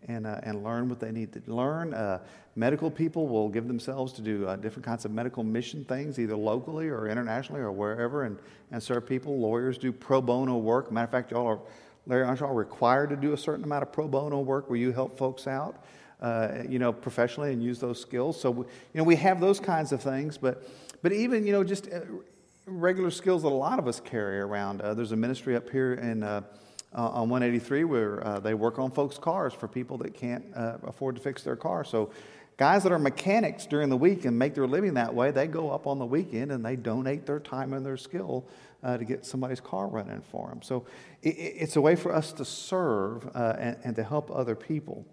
and, 0.08 0.28
uh, 0.28 0.40
and 0.44 0.64
learn 0.64 0.90
what 0.90 1.00
they 1.00 1.12
need 1.12 1.34
to 1.34 1.42
learn. 1.48 1.94
Uh, 1.94 2.20
medical 2.56 2.90
people 2.90 3.28
will 3.28 3.50
give 3.50 3.68
themselves 3.68 4.14
to 4.14 4.22
do 4.22 4.48
uh, 4.48 4.56
different 4.56 4.86
kinds 4.86 5.06
of 5.06 5.12
medical 5.12 5.44
mission 5.44 5.84
things, 5.86 6.20
either 6.20 6.36
locally 6.36 6.88
or 6.88 7.08
internationally 7.08 7.62
or 7.62 7.72
wherever, 7.72 8.24
and, 8.24 8.38
and 8.72 8.82
serve 8.82 9.06
people. 9.06 9.40
Lawyers 9.40 9.78
do 9.78 9.92
pro 9.92 10.22
bono 10.22 10.58
work. 10.58 10.92
Matter 10.92 11.06
of 11.06 11.12
fact, 11.12 11.32
y'all 11.32 11.48
are, 11.48 11.60
Larry, 12.06 12.24
aren't 12.24 12.40
y'all 12.40 12.54
required 12.54 13.10
to 13.10 13.16
do 13.16 13.34
a 13.34 13.38
certain 13.38 13.64
amount 13.64 13.84
of 13.84 13.92
pro 13.92 14.08
bono 14.08 14.40
work 14.40 14.70
where 14.70 14.80
you 14.80 14.92
help 14.92 15.18
folks 15.18 15.48
out, 15.48 15.84
uh, 16.22 16.64
you 16.68 16.80
know, 16.80 16.94
professionally 16.94 17.52
and 17.52 17.62
use 17.62 17.80
those 17.80 18.00
skills? 18.00 18.40
So, 18.40 18.54
you 18.54 18.66
know, 18.94 19.04
we 19.04 19.16
have 19.18 19.40
those 19.40 19.60
kinds 19.60 19.92
of 19.92 20.02
things, 20.02 20.38
but, 20.38 20.70
but 21.02 21.12
even, 21.12 21.46
you 21.46 21.52
know, 21.52 21.64
just 21.64 21.92
uh, 21.92 22.00
regular 22.66 23.12
skills 23.12 23.44
that 23.44 23.50
a 23.50 23.56
lot 23.56 23.80
of 23.80 23.88
us 23.88 24.00
carry 24.00 24.40
around. 24.40 24.82
Uh, 24.82 24.94
there's 24.94 25.12
a 25.12 25.18
ministry 25.18 25.56
up 25.56 25.70
here 25.70 25.94
in 25.94 26.24
uh, 26.96 27.10
on 27.10 27.30
183 27.30 27.84
where 27.84 28.26
uh, 28.26 28.40
they 28.40 28.54
work 28.54 28.80
on 28.80 28.92
folks' 28.92 29.18
cars 29.18 29.54
for 29.54 29.68
people 29.68 29.98
that 29.98 30.14
can't 30.14 30.46
uh, 30.56 30.78
afford 30.84 31.16
to 31.16 31.22
fix 31.22 31.44
their 31.44 31.56
car. 31.56 31.84
So, 31.84 32.12
guys 32.56 32.84
that 32.84 32.92
are 32.92 33.00
mechanics 33.00 33.66
during 33.66 33.90
the 33.90 33.98
week 33.98 34.26
and 34.26 34.38
make 34.38 34.56
their 34.56 34.66
living 34.66 34.96
that 34.96 35.14
way, 35.14 35.32
they 35.32 35.48
go 35.48 35.70
up 35.70 35.86
on 35.86 36.00
the 36.00 36.06
weekend 36.06 36.52
and 36.52 36.66
they 36.66 36.76
donate 36.76 37.26
their 37.26 37.40
time 37.40 37.74
and 37.74 37.86
their 37.86 37.98
skill 37.98 38.48
uh, 38.84 38.98
to 38.98 39.06
get 39.06 39.26
somebody's 39.26 39.60
car 39.60 39.88
running 39.88 40.22
for 40.32 40.50
them. 40.50 40.62
So, 40.62 40.86
it, 41.22 41.30
it's 41.30 41.76
a 41.76 41.82
way 41.82 41.96
for 41.96 42.14
us 42.14 42.32
to 42.34 42.46
serve 42.46 43.30
uh, 43.36 43.56
and, 43.60 43.78
and, 43.84 43.96
to 43.96 44.04
help 44.04 44.32
other 44.32 44.56
people. 44.56 45.06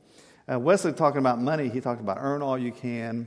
Uh, 0.50 0.58
Wesley 0.58 0.92
talking 0.92 1.18
about 1.18 1.40
money, 1.40 1.68
he 1.68 1.80
talked 1.80 2.00
about 2.00 2.18
earn 2.20 2.42
all 2.42 2.58
you 2.58 2.70
can, 2.70 3.26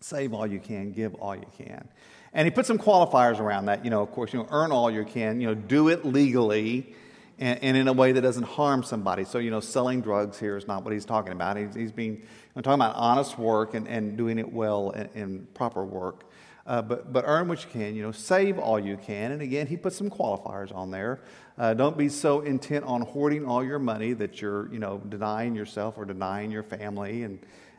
save 0.00 0.32
all 0.32 0.46
you 0.46 0.60
can, 0.60 0.92
give 0.92 1.14
all 1.16 1.34
you 1.34 1.46
can. 1.56 1.88
And 2.32 2.46
he 2.46 2.50
put 2.50 2.66
some 2.66 2.78
qualifiers 2.78 3.40
around 3.40 3.66
that. 3.66 3.84
You 3.84 3.90
know, 3.90 4.02
of 4.02 4.12
course, 4.12 4.32
you 4.32 4.38
know, 4.38 4.48
earn 4.50 4.70
all 4.70 4.90
you 4.90 5.04
can, 5.04 5.40
you 5.40 5.48
know, 5.48 5.54
do 5.54 5.88
it 5.88 6.04
legally 6.04 6.94
and, 7.38 7.62
and, 7.62 7.76
in 7.76 7.88
a 7.88 7.92
way 7.92 8.12
that 8.12 8.20
doesn't 8.20 8.44
harm 8.44 8.82
somebody. 8.82 9.24
So, 9.24 9.38
you 9.38 9.50
know, 9.50 9.60
selling 9.60 10.00
drugs 10.00 10.38
here 10.38 10.56
is 10.56 10.66
not 10.66 10.84
what 10.84 10.92
he's 10.92 11.04
talking 11.04 11.32
about. 11.32 11.56
He's, 11.56 11.74
he's 11.74 11.92
being, 11.92 12.22
I'm 12.56 12.62
talking 12.62 12.80
about 12.80 12.96
honest 12.96 13.38
work 13.38 13.74
and, 13.74 13.86
and 13.86 14.16
doing 14.16 14.38
it 14.38 14.52
well 14.52 14.90
and, 14.90 15.52
proper 15.54 15.84
work. 15.84 16.24
Uh, 16.66 16.82
but, 16.82 17.12
but 17.12 17.24
earn 17.26 17.48
what 17.48 17.64
you 17.64 17.70
can, 17.70 17.96
you 17.96 18.02
know, 18.02 18.12
save 18.12 18.58
all 18.58 18.78
you 18.78 18.98
can. 18.98 19.32
And 19.32 19.40
again, 19.40 19.66
he 19.66 19.76
put 19.76 19.94
some 19.94 20.10
qualifiers 20.10 20.74
on 20.74 20.90
there. 20.90 21.20
Uh, 21.56 21.72
don't 21.72 21.96
be 21.96 22.10
so 22.10 22.40
intent 22.40 22.84
on 22.84 23.00
hoarding 23.00 23.46
all 23.46 23.64
your 23.64 23.78
money 23.78 24.12
that 24.12 24.42
you're, 24.42 24.70
you 24.70 24.78
know, 24.78 24.98
denying 25.08 25.54
yourself 25.54 25.96
or 25.96 26.04
denying 26.04 26.50
your 26.50 26.62
family 26.62 27.22
and 27.22 27.38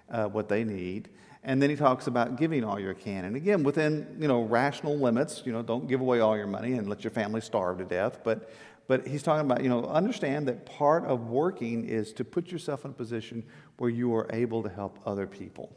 uh, 0.09 0.25
what 0.25 0.49
they 0.49 0.63
need. 0.63 1.09
And 1.43 1.61
then 1.61 1.69
he 1.69 1.75
talks 1.75 2.07
about 2.07 2.35
giving 2.37 2.63
all 2.63 2.79
you 2.79 2.93
can. 2.93 3.23
And 3.23 3.35
again, 3.35 3.63
within, 3.63 4.17
you 4.19 4.27
know, 4.27 4.41
rational 4.41 4.97
limits, 4.97 5.43
you 5.45 5.53
know, 5.53 5.61
don't 5.61 5.87
give 5.87 6.01
away 6.01 6.19
all 6.19 6.35
your 6.35 6.47
money 6.47 6.73
and 6.73 6.89
let 6.89 7.03
your 7.03 7.11
family 7.11 7.41
starve 7.41 7.77
to 7.77 7.85
death. 7.85 8.19
But, 8.23 8.49
but 8.89 9.05
he's 9.05 9.21
talking 9.21 9.45
about, 9.45 9.61
you 9.61 9.69
know, 9.69 9.85
understand 9.85 10.47
that 10.47 10.65
part 10.65 11.05
of 11.05 11.27
working 11.27 11.87
is 11.87 12.11
to 12.13 12.25
put 12.25 12.51
yourself 12.51 12.85
in 12.85 12.91
a 12.91 12.93
position 12.95 13.43
where 13.77 13.91
you 13.91 14.15
are 14.15 14.25
able 14.31 14.63
to 14.63 14.69
help 14.69 14.97
other 15.05 15.27
people. 15.27 15.71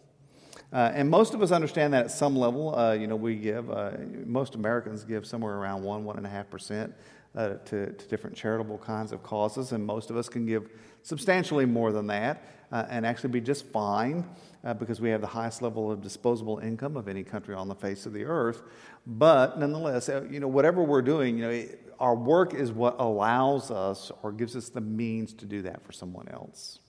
Uh, 0.73 0.91
and 0.95 1.11
most 1.11 1.35
of 1.35 1.43
us 1.43 1.51
understand 1.51 1.93
that 1.93 2.07
at 2.07 2.11
some 2.11 2.35
level. 2.35 2.75
Uh, 2.75 2.95
you 2.95 3.07
know, 3.07 3.15
we 3.15 3.37
give, 3.37 3.71
uh, 3.71 3.91
most 4.25 4.55
Americans 4.55 5.05
give 5.05 5.27
somewhere 5.27 5.57
around 5.57 5.83
1, 5.83 6.05
1.5% 6.07 6.93
uh, 7.35 7.49
to, 7.67 7.93
to 7.93 8.09
different 8.09 8.35
charitable 8.35 8.79
kinds 8.79 9.13
of 9.13 9.23
causes, 9.23 9.73
and 9.73 9.85
most 9.85 10.09
of 10.09 10.17
us 10.17 10.31
can 10.31 10.47
give 10.47 10.71
substantially 11.03 11.67
more 11.67 11.93
than 11.93 12.07
that 12.07 12.43
uh, 12.73 12.87
and 12.89 13.05
actually 13.05 13.29
be 13.29 13.43
just 13.43 13.67
fine 13.67 14.25
uh, 14.65 14.75
because 14.75 15.01
we 15.01 15.11
have 15.11 15.21
the 15.21 15.27
highest 15.27 15.63
level 15.63 15.91
of 15.91 16.01
disposable 16.01 16.59
income 16.59 16.97
of 16.97 17.09
any 17.09 17.23
country 17.23 17.55
on 17.55 17.69
the 17.69 17.75
face 17.75 18.07
of 18.07 18.13
the 18.13 18.25
earth. 18.25 18.63
But 19.07 19.59
nonetheless, 19.59 20.09
you 20.31 20.41
know, 20.41 20.49
whatever 20.49 20.83
we're 20.83 21.03
doing, 21.03 21.39
you 21.39 21.49
know, 21.49 21.65
our 21.99 22.15
work 22.15 22.55
is 22.55 22.73
what 22.73 22.97
allows 22.99 23.71
us 23.71 24.11
or 24.23 24.33
gives 24.33 24.57
us 24.57 24.69
the 24.69 24.81
means 24.81 25.33
to 25.35 25.45
do 25.47 25.63
that 25.63 25.85
for 25.85 25.93
someone 25.93 26.29
else. 26.29 26.81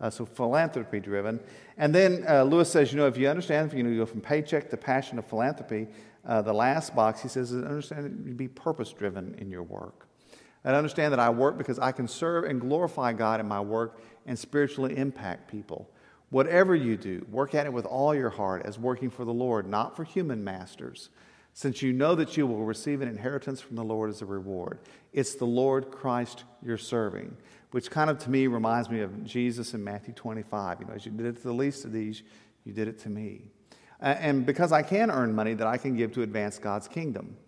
Uh, 0.00 0.10
so 0.10 0.26
philanthropy 0.26 1.00
driven. 1.00 1.40
And 1.78 1.94
then 1.94 2.24
uh, 2.28 2.42
Lewis 2.42 2.70
says, 2.70 2.92
you 2.92 2.98
know, 2.98 3.06
if 3.06 3.16
you 3.16 3.28
understand, 3.28 3.70
if 3.70 3.76
you, 3.76 3.82
know, 3.82 3.90
you 3.90 3.98
go 3.98 4.06
from 4.06 4.20
paycheck 4.20 4.68
to 4.70 4.76
passion 4.76 5.18
of 5.18 5.26
philanthropy, 5.26 5.88
uh, 6.26 6.42
the 6.42 6.52
last 6.52 6.94
box, 6.94 7.22
he 7.22 7.28
says, 7.28 7.52
is 7.52 7.64
understand 7.64 8.24
you 8.26 8.34
be 8.34 8.48
purpose 8.48 8.92
driven 8.92 9.34
in 9.38 9.50
your 9.50 9.62
work. 9.62 10.08
And 10.64 10.74
understand 10.74 11.12
that 11.12 11.20
I 11.20 11.30
work 11.30 11.56
because 11.56 11.78
I 11.78 11.92
can 11.92 12.08
serve 12.08 12.44
and 12.44 12.60
glorify 12.60 13.12
God 13.12 13.40
in 13.40 13.46
my 13.46 13.60
work 13.60 14.00
and 14.26 14.38
spiritually 14.38 14.96
impact 14.96 15.50
people. 15.50 15.88
Whatever 16.30 16.74
you 16.74 16.96
do, 16.96 17.24
work 17.30 17.54
at 17.54 17.66
it 17.66 17.72
with 17.72 17.86
all 17.86 18.14
your 18.14 18.30
heart 18.30 18.62
as 18.64 18.78
working 18.78 19.10
for 19.10 19.24
the 19.24 19.32
Lord, 19.32 19.68
not 19.68 19.96
for 19.96 20.04
human 20.04 20.42
masters 20.42 21.10
since 21.56 21.80
you 21.80 21.90
know 21.90 22.14
that 22.14 22.36
you 22.36 22.46
will 22.46 22.66
receive 22.66 23.00
an 23.00 23.08
inheritance 23.08 23.62
from 23.62 23.76
the 23.76 23.82
Lord 23.82 24.10
as 24.10 24.20
a 24.20 24.26
reward. 24.26 24.78
It's 25.14 25.36
the 25.36 25.46
Lord 25.46 25.90
Christ 25.90 26.44
you're 26.62 26.76
serving, 26.76 27.34
which 27.70 27.90
kind 27.90 28.10
of 28.10 28.18
to 28.18 28.30
me 28.30 28.46
reminds 28.46 28.90
me 28.90 29.00
of 29.00 29.24
Jesus 29.24 29.72
in 29.72 29.82
Matthew 29.82 30.12
25. 30.12 30.80
You 30.80 30.86
know, 30.86 30.92
as 30.92 31.06
you 31.06 31.12
did 31.12 31.24
it 31.24 31.36
to 31.36 31.42
the 31.44 31.54
least 31.54 31.86
of 31.86 31.92
these, 31.92 32.22
you 32.66 32.74
did 32.74 32.88
it 32.88 32.98
to 33.00 33.08
me. 33.08 33.40
And 34.02 34.44
because 34.44 34.70
I 34.70 34.82
can 34.82 35.10
earn 35.10 35.34
money 35.34 35.54
that 35.54 35.66
I 35.66 35.78
can 35.78 35.96
give 35.96 36.12
to 36.12 36.22
advance 36.22 36.58
God's 36.58 36.88
kingdom. 36.88 37.38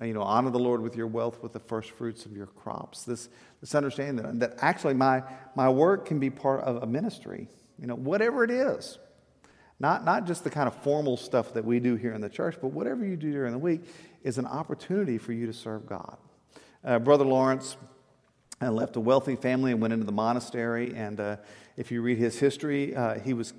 Uh, 0.00 0.06
you 0.06 0.14
know, 0.14 0.22
honor 0.22 0.48
the 0.48 0.58
Lord 0.58 0.80
with 0.80 0.96
your 0.96 1.06
wealth, 1.06 1.42
with 1.42 1.52
the 1.52 1.60
first 1.60 1.90
fruits 1.90 2.24
of 2.24 2.34
your 2.34 2.46
crops. 2.46 3.02
This, 3.02 3.28
this 3.60 3.74
understanding 3.74 4.24
that, 4.24 4.40
that 4.40 4.58
actually 4.62 4.94
my, 4.94 5.22
my 5.54 5.68
work 5.68 6.06
can 6.06 6.18
be 6.18 6.30
part 6.30 6.62
of 6.62 6.82
a 6.82 6.86
ministry, 6.86 7.48
you 7.80 7.86
know, 7.86 7.94
whatever 7.94 8.44
it 8.44 8.50
is. 8.50 8.98
Not, 9.80 10.04
not 10.04 10.26
just 10.26 10.42
the 10.42 10.50
kind 10.50 10.66
of 10.66 10.74
formal 10.82 11.16
stuff 11.16 11.54
that 11.54 11.64
we 11.64 11.78
do 11.78 11.94
here 11.94 12.12
in 12.12 12.20
the 12.20 12.28
church, 12.28 12.56
but 12.60 12.68
whatever 12.68 13.04
you 13.04 13.16
do 13.16 13.30
during 13.30 13.52
the 13.52 13.58
week 13.58 13.82
is 14.24 14.36
an 14.38 14.46
opportunity 14.46 15.18
for 15.18 15.32
you 15.32 15.46
to 15.46 15.52
serve 15.52 15.86
God. 15.86 16.16
Uh, 16.84 16.98
Brother 16.98 17.24
Lawrence 17.24 17.76
uh, 18.60 18.72
left 18.72 18.96
a 18.96 19.00
wealthy 19.00 19.36
family 19.36 19.70
and 19.70 19.80
went 19.80 19.92
into 19.92 20.04
the 20.04 20.12
monastery. 20.12 20.92
And 20.96 21.20
uh, 21.20 21.36
if 21.76 21.92
you 21.92 22.02
read 22.02 22.18
his 22.18 22.38
history, 22.38 22.96
uh, 22.96 23.20
he 23.20 23.34
was 23.34 23.52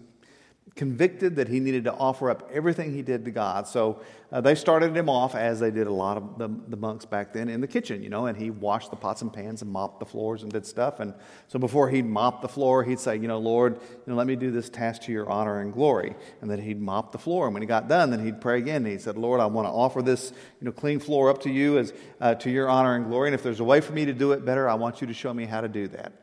convicted 0.75 1.35
that 1.35 1.47
he 1.47 1.59
needed 1.59 1.83
to 1.85 1.93
offer 1.93 2.29
up 2.29 2.49
everything 2.53 2.93
he 2.93 3.01
did 3.01 3.25
to 3.25 3.31
God. 3.31 3.67
So 3.67 4.01
uh, 4.31 4.41
they 4.41 4.53
started 4.53 4.95
him 4.95 5.09
off, 5.09 5.35
as 5.35 5.59
they 5.59 5.71
did 5.71 5.87
a 5.87 5.91
lot 5.91 6.17
of 6.17 6.37
the, 6.37 6.49
the, 6.67 6.77
monks 6.77 7.05
back 7.05 7.33
then, 7.33 7.49
in 7.49 7.61
the 7.61 7.67
kitchen, 7.67 8.03
you 8.03 8.09
know, 8.09 8.27
and 8.27 8.37
he 8.37 8.51
washed 8.51 8.91
the 8.91 8.95
pots 8.95 9.21
and 9.21 9.33
pans 9.33 9.61
and 9.61 9.71
mopped 9.71 9.99
the 9.99 10.05
floors 10.05 10.43
and 10.43 10.51
did 10.51 10.65
stuff. 10.65 10.99
And 10.99 11.13
so 11.47 11.57
before 11.57 11.89
he'd 11.89 12.05
mop 12.05 12.41
the 12.41 12.47
floor, 12.47 12.83
he'd 12.83 12.99
say, 12.99 13.17
you 13.17 13.27
know, 13.27 13.39
Lord, 13.39 13.75
you 13.75 14.03
know, 14.05 14.15
let 14.15 14.27
me 14.27 14.35
do 14.35 14.51
this 14.51 14.69
task 14.69 15.01
to 15.03 15.11
your 15.11 15.29
honor 15.29 15.61
and 15.61 15.73
glory. 15.73 16.15
And 16.41 16.49
then 16.49 16.59
he'd 16.59 16.79
mop 16.79 17.11
the 17.11 17.17
floor. 17.17 17.47
And 17.47 17.53
when 17.53 17.63
he 17.63 17.67
got 17.67 17.87
done, 17.87 18.11
then 18.11 18.23
he'd 18.23 18.39
pray 18.39 18.59
again. 18.59 18.83
And 18.83 18.87
he 18.87 18.99
said, 18.99 19.17
Lord, 19.17 19.39
I 19.39 19.47
want 19.47 19.67
to 19.67 19.71
offer 19.71 20.01
this, 20.01 20.31
you 20.61 20.65
know, 20.65 20.71
clean 20.71 20.99
floor 20.99 21.29
up 21.29 21.41
to 21.41 21.49
you 21.49 21.79
as 21.79 21.93
uh, 22.21 22.35
to 22.35 22.51
your 22.51 22.69
honor 22.69 22.95
and 22.95 23.07
glory. 23.07 23.29
And 23.29 23.35
if 23.35 23.41
there's 23.41 23.59
a 23.59 23.65
way 23.65 23.81
for 23.81 23.93
me 23.93 24.05
to 24.05 24.13
do 24.13 24.33
it 24.33 24.45
better, 24.45 24.69
I 24.69 24.75
want 24.75 25.01
you 25.01 25.07
to 25.07 25.13
show 25.13 25.33
me 25.33 25.45
how 25.45 25.61
to 25.61 25.67
do 25.67 25.87
that. 25.89 26.13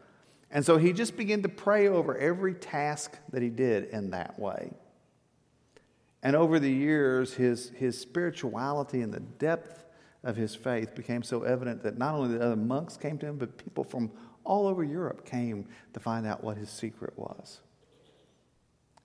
And 0.56 0.64
so 0.64 0.78
he 0.78 0.94
just 0.94 1.18
began 1.18 1.42
to 1.42 1.50
pray 1.50 1.86
over 1.86 2.16
every 2.16 2.54
task 2.54 3.18
that 3.30 3.42
he 3.42 3.50
did 3.50 3.90
in 3.90 4.12
that 4.12 4.38
way. 4.38 4.72
And 6.22 6.34
over 6.34 6.58
the 6.58 6.72
years, 6.72 7.34
his, 7.34 7.72
his 7.76 8.00
spirituality 8.00 9.02
and 9.02 9.12
the 9.12 9.20
depth 9.20 9.84
of 10.24 10.34
his 10.34 10.54
faith 10.54 10.94
became 10.94 11.22
so 11.22 11.42
evident 11.42 11.82
that 11.82 11.98
not 11.98 12.14
only 12.14 12.38
the 12.38 12.42
other 12.42 12.56
monks 12.56 12.96
came 12.96 13.18
to 13.18 13.26
him, 13.26 13.36
but 13.36 13.58
people 13.58 13.84
from 13.84 14.10
all 14.44 14.66
over 14.66 14.82
Europe 14.82 15.26
came 15.26 15.66
to 15.92 16.00
find 16.00 16.26
out 16.26 16.42
what 16.42 16.56
his 16.56 16.70
secret 16.70 17.12
was. 17.18 17.60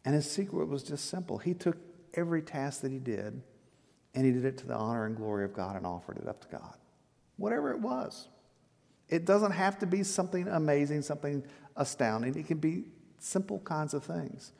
And 0.05 0.15
his 0.15 0.31
secret 0.31 0.69
was 0.69 0.83
just 0.83 1.09
simple. 1.09 1.37
He 1.37 1.53
took 1.53 1.75
every 2.13 2.43
task 2.43 2.79
that 2.79 2.93
he 2.93 2.99
did 2.99 3.41
and 4.15 4.25
he 4.25 4.31
did 4.31 4.45
it 4.45 4.57
to 4.59 4.67
the 4.67 4.75
honor 4.75 5.05
and 5.05 5.17
glory 5.17 5.43
of 5.43 5.53
God 5.53 5.75
and 5.75 5.85
offered 5.85 6.17
it 6.17 6.29
up 6.29 6.39
to 6.43 6.47
God, 6.47 6.77
whatever 7.35 7.71
it 7.71 7.79
was. 7.79 8.29
It 9.11 9.25
doesn't 9.25 9.51
have 9.51 9.77
to 9.79 9.85
be 9.85 10.03
something 10.03 10.47
amazing, 10.47 11.01
something 11.01 11.43
astounding. 11.75 12.35
It 12.35 12.47
can 12.47 12.57
be 12.57 12.85
simple 13.19 13.59
kinds 13.59 13.93
of 13.93 14.05
things. 14.05 14.53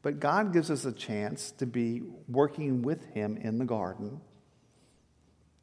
But 0.00 0.20
God 0.20 0.52
gives 0.52 0.70
us 0.70 0.84
a 0.84 0.92
chance 0.92 1.50
to 1.52 1.66
be 1.66 2.02
working 2.28 2.82
with 2.82 3.04
Him 3.12 3.36
in 3.36 3.58
the 3.58 3.64
garden, 3.64 4.20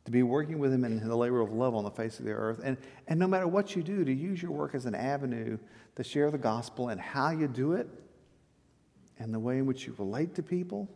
to 0.03 0.11
be 0.11 0.23
working 0.23 0.59
with 0.59 0.73
Him 0.73 0.83
in 0.83 1.07
the 1.07 1.15
labor 1.15 1.39
of 1.39 1.53
love 1.53 1.73
on 1.73 1.85
the 1.85 1.91
face 1.91 2.19
of 2.19 2.25
the 2.25 2.33
earth. 2.33 2.59
And, 2.61 2.77
and 3.07 3.17
no 3.17 3.27
matter 3.27 3.47
what 3.47 3.77
you 3.77 3.81
do, 3.81 4.03
to 4.03 4.13
use 4.13 4.41
your 4.41 4.51
work 4.51 4.75
as 4.75 4.85
an 4.85 4.93
avenue 4.93 5.57
to 5.95 6.03
share 6.03 6.29
the 6.29 6.37
gospel 6.37 6.89
and 6.89 6.99
how 6.99 7.29
you 7.29 7.47
do 7.47 7.71
it, 7.73 7.87
and 9.19 9.33
the 9.33 9.39
way 9.39 9.59
in 9.59 9.65
which 9.65 9.87
you 9.87 9.95
relate 9.97 10.35
to 10.35 10.43
people, 10.43 10.89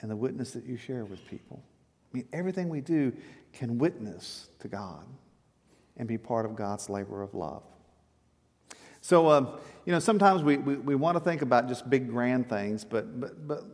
and 0.00 0.10
the 0.10 0.16
witness 0.16 0.50
that 0.52 0.64
you 0.64 0.76
share 0.76 1.04
with 1.04 1.24
people. 1.28 1.62
I 2.12 2.16
mean, 2.16 2.28
everything 2.32 2.68
we 2.68 2.80
do 2.80 3.12
can 3.52 3.78
witness 3.78 4.48
to 4.58 4.66
God 4.66 5.04
and 6.00 6.08
be 6.08 6.16
part 6.16 6.46
of 6.46 6.56
God's 6.56 6.88
labor 6.88 7.22
of 7.22 7.34
love. 7.34 7.62
So, 9.02 9.28
um, 9.28 9.58
you 9.84 9.92
know, 9.92 9.98
sometimes 9.98 10.42
we, 10.42 10.56
we, 10.56 10.76
we 10.76 10.94
want 10.94 11.16
to 11.16 11.22
think 11.22 11.42
about 11.42 11.68
just 11.68 11.88
big, 11.90 12.08
grand 12.08 12.48
things, 12.48 12.86
but, 12.86 13.20
but, 13.20 13.46
but 13.46 13.64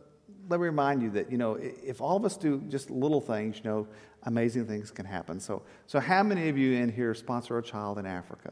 let 0.49 0.59
me 0.59 0.65
remind 0.65 1.01
you 1.01 1.09
that, 1.11 1.31
you 1.31 1.37
know, 1.37 1.57
if 1.61 2.01
all 2.01 2.17
of 2.17 2.25
us 2.25 2.35
do 2.35 2.61
just 2.67 2.89
little 2.91 3.21
things, 3.21 3.57
you 3.57 3.63
know, 3.63 3.87
amazing 4.23 4.67
things 4.67 4.91
can 4.91 5.05
happen. 5.05 5.39
So, 5.39 5.63
so 5.85 6.01
how 6.01 6.21
many 6.21 6.49
of 6.49 6.57
you 6.57 6.75
in 6.75 6.91
here 6.91 7.13
sponsor 7.13 7.57
a 7.57 7.63
child 7.63 7.97
in 7.97 8.05
Africa? 8.05 8.51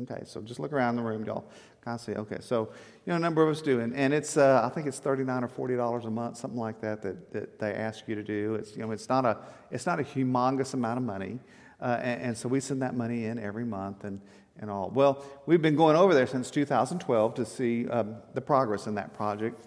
Okay, 0.00 0.22
so 0.24 0.40
just 0.40 0.58
look 0.58 0.72
around 0.72 0.96
the 0.96 1.02
room, 1.02 1.24
y'all. 1.24 1.44
I 1.86 1.98
see. 1.98 2.14
Okay, 2.14 2.38
so 2.40 2.70
you 3.04 3.10
know, 3.10 3.16
a 3.16 3.18
number 3.18 3.42
of 3.42 3.50
us 3.50 3.62
do, 3.62 3.80
and, 3.80 3.94
and 3.94 4.12
it's 4.14 4.36
uh, 4.36 4.62
I 4.64 4.74
think 4.74 4.86
it's 4.86 4.98
thirty 4.98 5.22
nine 5.22 5.44
or 5.44 5.48
forty 5.48 5.76
dollars 5.76 6.06
a 6.06 6.10
month, 6.10 6.38
something 6.38 6.58
like 6.58 6.80
that, 6.80 7.02
that 7.02 7.30
that 7.32 7.58
they 7.58 7.74
ask 7.74 8.08
you 8.08 8.14
to 8.14 8.22
do. 8.22 8.54
It's 8.54 8.74
you 8.74 8.82
know, 8.82 8.90
it's 8.90 9.08
not 9.08 9.24
a 9.24 9.38
it's 9.70 9.86
not 9.86 10.00
a 10.00 10.02
humongous 10.02 10.74
amount 10.74 10.98
of 10.98 11.04
money, 11.04 11.38
uh, 11.80 11.98
and, 12.02 12.22
and, 12.22 12.36
so 12.36 12.48
we 12.48 12.60
send 12.60 12.82
that 12.82 12.94
money 12.94 13.26
in 13.26 13.38
every 13.38 13.64
month, 13.64 14.04
and 14.04 14.20
and 14.60 14.70
all. 14.70 14.90
Well, 14.90 15.24
we've 15.46 15.62
been 15.62 15.76
going 15.76 15.96
over 15.96 16.14
there 16.14 16.26
since 16.26 16.50
2012 16.50 17.34
to 17.34 17.44
see 17.44 17.88
um, 17.88 18.16
the 18.34 18.40
progress 18.40 18.86
in 18.86 18.94
that 18.94 19.12
project. 19.14 19.66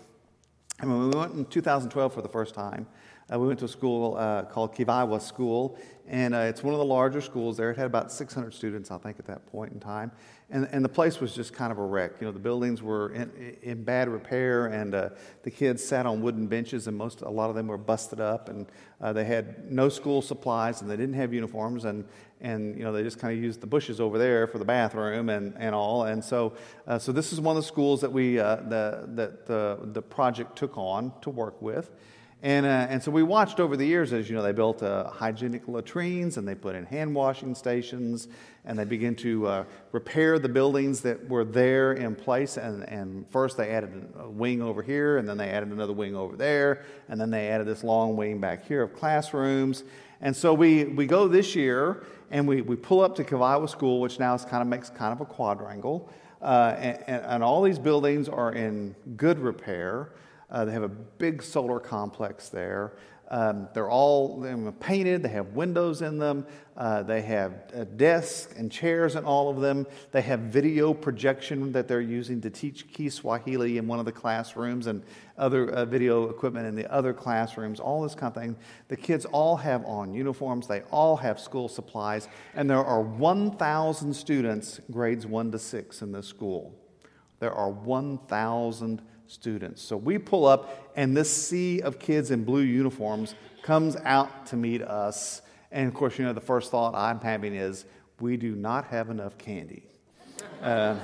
And 0.79 0.89
when 0.89 1.09
we 1.09 1.17
went 1.17 1.33
in 1.33 1.45
2012 1.45 2.13
for 2.13 2.21
the 2.21 2.29
first 2.29 2.53
time, 2.53 2.87
uh, 3.31 3.37
we 3.37 3.47
went 3.47 3.59
to 3.59 3.65
a 3.65 3.69
school 3.69 4.15
uh, 4.17 4.43
called 4.43 4.73
Kivawa 4.73 5.21
School, 5.21 5.77
and 6.07 6.33
uh, 6.33 6.39
it's 6.39 6.63
one 6.63 6.73
of 6.73 6.79
the 6.79 6.85
larger 6.85 7.19
schools 7.19 7.57
there. 7.57 7.71
It 7.71 7.77
had 7.77 7.85
about 7.85 8.11
600 8.11 8.53
students, 8.53 8.89
I 8.89 8.97
think, 8.97 9.19
at 9.19 9.25
that 9.25 9.45
point 9.47 9.73
in 9.73 9.79
time. 9.81 10.11
And, 10.49 10.65
and 10.71 10.83
the 10.83 10.89
place 10.89 11.19
was 11.19 11.35
just 11.35 11.51
kind 11.51 11.73
of 11.73 11.77
a 11.77 11.83
wreck. 11.83 12.13
You 12.21 12.27
know, 12.27 12.31
the 12.31 12.39
buildings 12.39 12.81
were 12.81 13.13
in, 13.13 13.57
in 13.61 13.83
bad 13.83 14.07
repair, 14.07 14.67
and 14.67 14.95
uh, 14.95 15.09
the 15.43 15.51
kids 15.51 15.83
sat 15.83 16.05
on 16.05 16.21
wooden 16.21 16.47
benches, 16.47 16.87
and 16.87 16.95
most, 16.95 17.21
a 17.21 17.29
lot 17.29 17.49
of 17.49 17.55
them 17.57 17.67
were 17.67 17.77
busted 17.77 18.21
up, 18.21 18.47
and 18.47 18.65
uh, 19.01 19.11
they 19.11 19.25
had 19.25 19.69
no 19.69 19.89
school 19.89 20.21
supplies, 20.21 20.81
and 20.81 20.89
they 20.89 20.95
didn't 20.95 21.15
have 21.15 21.33
uniforms, 21.33 21.83
and, 21.83 22.05
and 22.39 22.77
you 22.77 22.85
know, 22.85 22.93
they 22.93 23.03
just 23.03 23.19
kind 23.19 23.37
of 23.37 23.43
used 23.43 23.59
the 23.59 23.67
bushes 23.67 23.99
over 23.99 24.17
there 24.17 24.47
for 24.47 24.57
the 24.57 24.65
bathroom 24.65 25.27
and, 25.27 25.53
and 25.57 25.75
all. 25.75 26.03
And 26.03 26.23
so, 26.23 26.53
uh, 26.87 26.97
so 26.97 27.11
this 27.11 27.33
is 27.33 27.41
one 27.41 27.57
of 27.57 27.61
the 27.61 27.67
schools 27.67 27.99
that 27.99 28.13
we, 28.13 28.37
the, 28.37 29.03
that 29.15 29.45
the, 29.45 29.79
the 29.81 30.01
project 30.01 30.55
took 30.55 30.77
on 30.77 31.11
to 31.19 31.29
work 31.29 31.61
with. 31.61 31.91
And, 32.43 32.67
uh, 32.67 32.87
and 32.89 33.01
so 33.01 33.09
we 33.09 33.23
watched 33.23 33.59
over 33.59 33.75
the 33.75 33.85
years 33.85 34.13
as, 34.13 34.29
you 34.29 34.35
know, 34.35 34.43
they 34.43 34.51
built 34.51 34.83
uh, 34.83 35.09
hygienic 35.09 35.67
latrines 35.67 36.37
and 36.37 36.47
they 36.47 36.53
put 36.53 36.75
in 36.75 36.85
hand 36.85 37.15
washing 37.15 37.55
stations 37.55 38.27
and 38.63 38.77
they 38.77 38.85
began 38.85 39.15
to 39.15 39.47
uh, 39.47 39.63
repair 39.91 40.37
the 40.37 40.49
buildings 40.49 41.01
that 41.01 41.27
were 41.27 41.43
there 41.43 41.93
in 41.93 42.13
place. 42.13 42.57
And, 42.57 42.87
and 42.87 43.25
first 43.31 43.57
they 43.57 43.71
added 43.71 44.13
a 44.19 44.29
wing 44.29 44.61
over 44.61 44.83
here 44.83 45.17
and 45.17 45.27
then 45.27 45.37
they 45.37 45.49
added 45.49 45.69
another 45.69 45.93
wing 45.93 46.15
over 46.15 46.35
there 46.35 46.83
and 47.09 47.19
then 47.19 47.31
they 47.31 47.47
added 47.47 47.65
this 47.65 47.83
long 47.83 48.15
wing 48.15 48.39
back 48.39 48.67
here 48.67 48.83
of 48.83 48.93
classrooms. 48.93 49.83
And 50.21 50.35
so 50.35 50.53
we, 50.53 50.83
we 50.83 51.07
go 51.07 51.27
this 51.27 51.55
year 51.55 52.05
and 52.29 52.47
we, 52.47 52.61
we 52.61 52.75
pull 52.75 53.01
up 53.01 53.15
to 53.15 53.23
Kivawa 53.23 53.67
School, 53.67 53.99
which 53.99 54.19
now 54.19 54.35
is 54.35 54.45
kind 54.45 54.61
of 54.61 54.67
makes 54.67 54.91
kind 54.91 55.11
of 55.11 55.21
a 55.21 55.25
quadrangle. 55.25 56.07
Uh, 56.39 56.75
and, 56.77 57.25
and 57.25 57.43
all 57.43 57.63
these 57.63 57.79
buildings 57.79 58.29
are 58.29 58.53
in 58.53 58.95
good 59.15 59.39
repair. 59.39 60.11
Uh, 60.49 60.65
they 60.65 60.71
have 60.71 60.83
a 60.83 60.89
big 60.89 61.43
solar 61.43 61.79
complex 61.79 62.49
there. 62.49 62.93
Um, 63.29 63.67
they're 63.73 63.89
all 63.89 64.41
painted, 64.79 65.21
they 65.21 65.29
have 65.29 65.47
windows 65.47 66.01
in 66.01 66.17
them, 66.17 66.47
uh, 66.77 67.03
they 67.03 67.21
have 67.23 67.53
uh, 67.75 67.83
desks 67.83 68.53
and 68.57 68.71
chairs 68.71 69.17
in 69.17 69.25
all 69.25 69.49
of 69.49 69.59
them. 69.59 69.85
They 70.13 70.21
have 70.21 70.39
video 70.41 70.93
projection 70.93 71.73
that 71.73 71.89
they're 71.89 71.99
using 71.99 72.39
to 72.41 72.49
teach 72.49 72.89
Kiswahili 72.89 73.79
in 73.79 73.85
one 73.87 73.99
of 73.99 74.05
the 74.05 74.13
classrooms 74.13 74.87
and 74.87 75.03
other 75.37 75.69
uh, 75.69 75.83
video 75.83 76.29
equipment 76.29 76.67
in 76.67 76.75
the 76.75 76.89
other 76.89 77.13
classrooms, 77.13 77.81
all 77.81 78.01
this 78.01 78.15
kind 78.15 78.33
of 78.33 78.41
thing. 78.41 78.55
The 78.87 78.95
kids 78.95 79.25
all 79.25 79.57
have 79.57 79.83
on 79.83 80.13
uniforms, 80.13 80.65
they 80.67 80.83
all 80.83 81.17
have 81.17 81.37
school 81.37 81.67
supplies, 81.67 82.29
and 82.55 82.69
there 82.69 82.83
are 82.83 83.01
1,000 83.01 84.13
students, 84.13 84.79
grades 84.89 85.27
1 85.27 85.51
to 85.51 85.59
6, 85.59 86.01
in 86.01 86.13
this 86.13 86.27
school. 86.27 86.73
There 87.39 87.53
are 87.53 87.69
1,000 87.69 89.01
students. 89.27 89.81
So 89.81 89.97
we 89.97 90.17
pull 90.17 90.45
up, 90.45 90.91
and 90.95 91.15
this 91.15 91.31
sea 91.31 91.81
of 91.81 91.99
kids 91.99 92.31
in 92.31 92.43
blue 92.43 92.61
uniforms 92.61 93.35
comes 93.61 93.95
out 93.97 94.45
to 94.47 94.55
meet 94.55 94.81
us. 94.81 95.41
And 95.71 95.87
of 95.87 95.93
course, 95.93 96.17
you 96.17 96.25
know, 96.25 96.33
the 96.33 96.41
first 96.41 96.71
thought 96.71 96.95
I'm 96.95 97.19
having 97.19 97.53
is, 97.53 97.85
we 98.19 98.37
do 98.37 98.55
not 98.55 98.85
have 98.85 99.09
enough 99.09 99.37
candy. 99.37 99.83
Uh, 100.61 100.95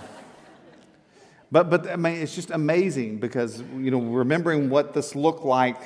but, 1.52 1.70
but 1.70 1.88
I 1.88 1.96
mean, 1.96 2.16
it's 2.16 2.34
just 2.34 2.50
amazing 2.50 3.20
because, 3.20 3.62
you 3.78 3.92
know, 3.92 4.02
remembering 4.02 4.70
what 4.70 4.94
this 4.94 5.16
looked 5.16 5.46
like 5.46 5.78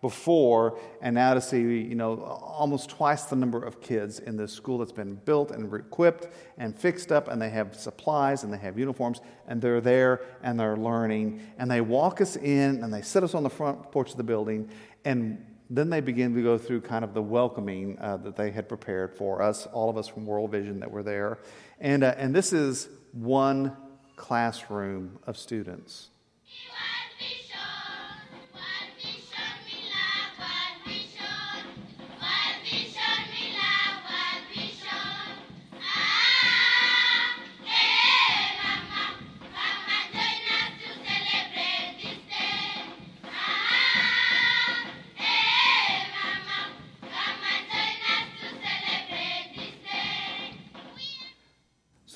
before, 0.00 0.78
and 1.02 1.14
now 1.14 1.34
to 1.34 1.40
see, 1.40 1.60
you 1.60 1.94
know, 1.94 2.20
almost 2.22 2.88
twice 2.88 3.24
the 3.24 3.36
number 3.36 3.62
of 3.62 3.80
kids 3.80 4.18
in 4.18 4.36
this 4.36 4.52
school 4.52 4.78
that's 4.78 4.92
been 4.92 5.14
built 5.14 5.50
and 5.50 5.72
equipped 5.74 6.28
and 6.56 6.76
fixed 6.78 7.12
up, 7.12 7.28
and 7.28 7.40
they 7.40 7.50
have 7.50 7.74
supplies 7.74 8.42
and 8.42 8.52
they 8.52 8.58
have 8.58 8.78
uniforms, 8.78 9.20
and 9.46 9.60
they're 9.60 9.80
there 9.80 10.22
and 10.42 10.58
they're 10.58 10.76
learning, 10.76 11.40
and 11.58 11.70
they 11.70 11.80
walk 11.80 12.20
us 12.20 12.36
in 12.36 12.82
and 12.82 12.92
they 12.92 13.02
sit 13.02 13.22
us 13.22 13.34
on 13.34 13.42
the 13.42 13.50
front 13.50 13.90
porch 13.92 14.10
of 14.10 14.16
the 14.16 14.24
building, 14.24 14.70
and 15.04 15.44
then 15.68 15.88
they 15.88 16.00
begin 16.00 16.34
to 16.34 16.42
go 16.42 16.58
through 16.58 16.80
kind 16.80 17.04
of 17.04 17.14
the 17.14 17.22
welcoming 17.22 17.96
uh, 18.00 18.16
that 18.16 18.36
they 18.36 18.50
had 18.50 18.68
prepared 18.68 19.14
for 19.16 19.40
us, 19.40 19.66
all 19.66 19.88
of 19.88 19.96
us 19.96 20.08
from 20.08 20.26
World 20.26 20.50
Vision 20.50 20.80
that 20.80 20.90
were 20.90 21.02
there, 21.02 21.38
and 21.78 22.02
uh, 22.02 22.14
and 22.16 22.34
this 22.34 22.52
is 22.52 22.88
one 23.12 23.76
classroom 24.16 25.18
of 25.26 25.36
students. 25.36 26.08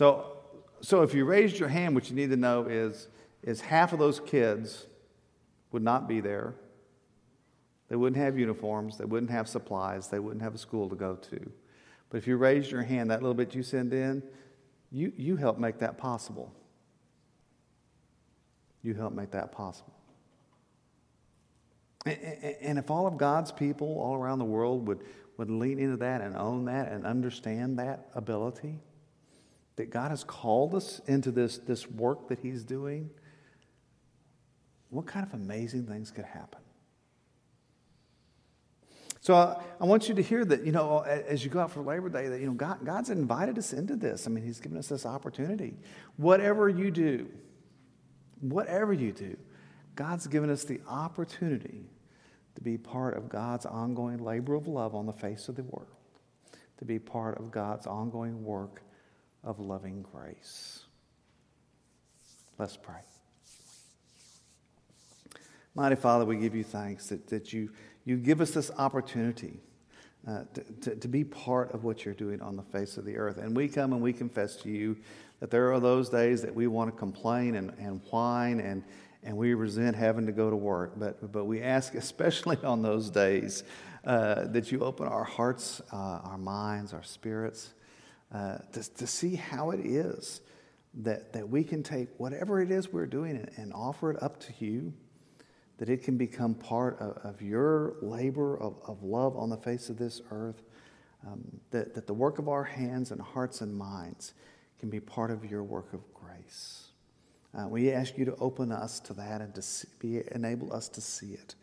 So, 0.05 0.37
so 0.83 1.01
if 1.01 1.15
you 1.15 1.25
raised 1.25 1.59
your 1.59 1.71
hand, 1.71 1.95
what 1.95 2.11
you 2.11 2.15
need 2.15 2.29
to 2.29 2.37
know 2.37 2.67
is, 2.67 3.09
is 3.43 3.63
half 3.63 3.95
of 3.95 3.99
those 3.99 4.21
kids 4.21 4.85
would 5.73 5.83
not 5.83 6.07
be 6.07 6.21
there. 6.21 6.53
They 7.89 7.97
wouldn't 7.97 8.23
have 8.23 8.39
uniforms. 8.39 8.99
They 8.99 9.07
wouldn't 9.07 9.31
have 9.31 9.49
supplies. 9.49 10.09
They 10.09 10.19
wouldn't 10.19 10.43
have 10.43 10.55
a 10.55 10.59
school 10.59 10.91
to 10.91 10.95
go 10.95 11.15
to. 11.15 11.51
But 12.11 12.19
if 12.19 12.27
you 12.27 12.37
raised 12.37 12.71
your 12.71 12.83
hand, 12.83 13.11
that 13.13 13.23
little 13.23 13.33
bit 13.33 13.55
you 13.55 13.63
send 13.63 13.95
in, 13.95 14.23
you, 14.93 15.11
you 15.17 15.37
help 15.37 15.57
make 15.57 15.79
that 15.79 15.97
possible. 15.97 16.53
You 18.83 18.93
help 18.93 19.15
make 19.15 19.31
that 19.31 19.53
possible. 19.53 19.95
And 22.05 22.79
if 22.79 22.91
all 22.91 23.07
of 23.07 23.17
God's 23.17 23.53
people 23.53 23.99
all 24.01 24.17
around 24.17 24.39
the 24.39 24.45
world 24.45 24.87
would, 24.87 25.01
would 25.39 25.49
lean 25.49 25.79
into 25.79 25.97
that 25.97 26.21
and 26.21 26.37
own 26.37 26.67
that 26.67 26.93
and 26.93 27.07
understand 27.07 27.79
that 27.79 28.11
ability, 28.15 28.81
that 29.77 29.91
God 29.91 30.11
has 30.11 30.25
called 30.25 30.75
us 30.75 31.01
into 31.07 31.31
this, 31.31 31.59
this 31.59 31.89
work 31.89 32.29
that 32.29 32.39
He's 32.39 32.65
doing, 32.65 33.11
what 34.91 35.07
kind 35.07 35.27
of 35.27 35.35
amazing 35.35 35.87
things 35.87 36.11
could 36.11 36.25
happen? 36.25 36.61
So 39.21 39.35
I, 39.35 39.61
I, 39.81 39.85
want 39.85 40.09
you 40.09 40.15
to 40.17 40.23
hear 40.23 40.45
that, 40.45 40.67
you 40.67 40.71
know, 40.71 41.01
as 41.01 41.43
you 41.43 41.51
go 41.51 41.61
out 41.61 41.71
for 41.71 41.81
Labor 41.81 42.11
Day, 42.11 42.29
that, 42.29 42.41
you 42.41 42.47
know, 42.47 42.53
God, 42.53 42.85
God's 42.85 43.09
invited 43.09 43.57
us 43.57 43.73
into 43.73 43.97
this. 43.97 44.27
I 44.27 44.31
mean, 44.31 44.45
He's 44.45 44.61
given 44.61 44.77
us 44.77 44.89
this 44.89 45.07
opportunity. 45.07 45.79
Whatever 46.17 46.69
you 46.69 46.91
do, 46.91 47.29
whatever 48.41 48.93
you 48.93 49.13
do, 49.13 49.37
God's 49.97 50.27
given 50.27 50.51
us 50.51 50.65
the 50.65 50.81
opportunity 50.87 51.87
to 52.55 52.61
be 52.61 52.77
part 52.77 53.17
of 53.17 53.29
God's 53.29 53.67
ongoing 53.67 54.19
labor 54.19 54.55
of 54.55 54.69
love 54.69 54.95
on 54.95 55.07
the 55.07 55.13
face 55.13 55.49
of 55.49 55.57
the 55.57 55.63
world, 55.63 55.89
to 56.79 56.85
be 56.85 56.99
part 56.99 57.39
of 57.39 57.51
God's 57.51 57.87
ongoing 57.87 58.45
work 58.45 58.83
of 59.45 59.61
loving 59.61 60.05
grace. 60.13 60.81
Let's 62.59 62.77
pray. 62.77 63.01
Mighty 65.75 65.97
Father, 65.97 66.25
we 66.25 66.37
give 66.37 66.55
you 66.55 66.63
thanks 66.63 67.09
that, 67.09 67.27
that 67.29 67.53
you, 67.53 67.71
you 68.05 68.17
give 68.17 68.41
us 68.41 68.53
this 68.53 68.71
opportunity 68.79 69.61
uh, 70.27 70.45
to, 70.55 70.63
to, 70.81 70.97
to, 70.97 71.09
be 71.09 71.25
part 71.25 71.75
of 71.75 71.85
what 71.85 72.05
you're 72.05 72.15
doing 72.15 72.41
on 72.41 72.57
the 72.57 72.63
face 72.63 72.97
of 72.97 73.05
the 73.05 73.17
earth. 73.17 73.39
And 73.39 73.57
we 73.57 73.69
come 73.69 73.93
and 73.93 74.01
we 74.01 74.13
confess 74.13 74.57
to 74.57 74.71
you 74.71 74.97
that 75.41 75.51
there 75.51 75.73
are 75.73 75.81
those 75.81 76.09
days 76.09 76.43
that 76.43 76.55
we 76.55 76.67
want 76.69 76.91
to 76.93 76.97
complain 76.97 77.57
and, 77.57 77.73
and 77.79 78.01
whine 78.11 78.61
and, 78.61 78.85
and 79.25 79.37
we 79.37 79.53
resent 79.53 79.97
having 79.97 80.25
to 80.27 80.33
go 80.33 80.49
to 80.49 80.57
work. 80.57 80.93
But, 80.97 81.33
but 81.33 81.45
we 81.45 81.61
ask, 81.61 81.95
especially 81.95 82.57
on 82.63 82.81
those 82.81 83.11
days, 83.11 83.65
uh, 84.07 84.47
that 84.47 84.71
you 84.71 84.81
open 84.81 85.09
our 85.09 85.25
hearts, 85.25 85.83
uh, 85.93 85.97
our 85.97 86.39
minds, 86.39 86.95
our 86.95 87.03
spirits 87.03 87.75
uh, 88.33 88.59
to, 88.73 88.95
to 88.95 89.07
see 89.07 89.37
how 89.37 89.71
it 89.71 89.81
is 89.81 90.41
that, 90.95 91.33
that 91.33 91.49
we 91.49 91.65
can 91.65 91.83
take 91.83 92.09
whatever 92.19 92.61
it 92.61 92.71
is 92.71 92.93
we're 92.93 93.07
doing 93.07 93.37
and, 93.37 93.51
and 93.57 93.73
offer 93.73 94.11
it 94.11 94.23
up 94.23 94.41
to 94.41 94.53
you, 94.59 94.93
that 95.79 95.89
it 95.89 96.03
can 96.05 96.17
become 96.17 96.55
part 96.55 96.99
of, 97.01 97.19
of 97.25 97.43
your 97.43 97.97
labor 98.01 98.57
of, 98.61 98.77
of 98.87 99.03
love 99.03 99.37
on 99.37 99.51
the 99.51 99.57
face 99.57 99.89
of 99.89 99.99
this 99.99 100.21
earth, 100.31 100.63
um, 101.27 101.43
that, 101.71 101.95
that 101.95 102.07
the 102.07 102.15
work 102.15 102.39
of 102.39 102.49
our 102.49 102.65
hands 102.65 103.11
and 103.11 103.21
hearts 103.21 103.61
and 103.61 103.75
minds 103.75 104.35
can 104.79 104.91
be 104.91 105.01
part 105.01 105.31
of 105.31 105.45
your 105.45 105.63
work 105.63 105.93
of 105.93 106.01
grace. 106.13 106.89
Uh, 107.57 107.69
we 107.69 107.93
ask 107.93 108.19
you 108.19 108.25
to 108.25 108.35
open 108.37 108.73
us 108.73 109.01
to 109.01 109.15
that 109.15 109.41
and 109.41 109.55
to 109.55 109.63
see, 109.63 109.89
be, 109.99 110.23
enable 110.33 110.73
us 110.73 110.89
to 110.89 111.01
see 111.01 111.33
it. 111.33 111.55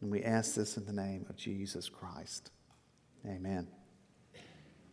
And 0.00 0.10
we 0.10 0.22
ask 0.22 0.54
this 0.54 0.76
in 0.76 0.84
the 0.84 0.92
name 0.92 1.26
of 1.28 1.36
Jesus 1.36 1.88
Christ. 1.88 2.50
Amen. 3.26 3.66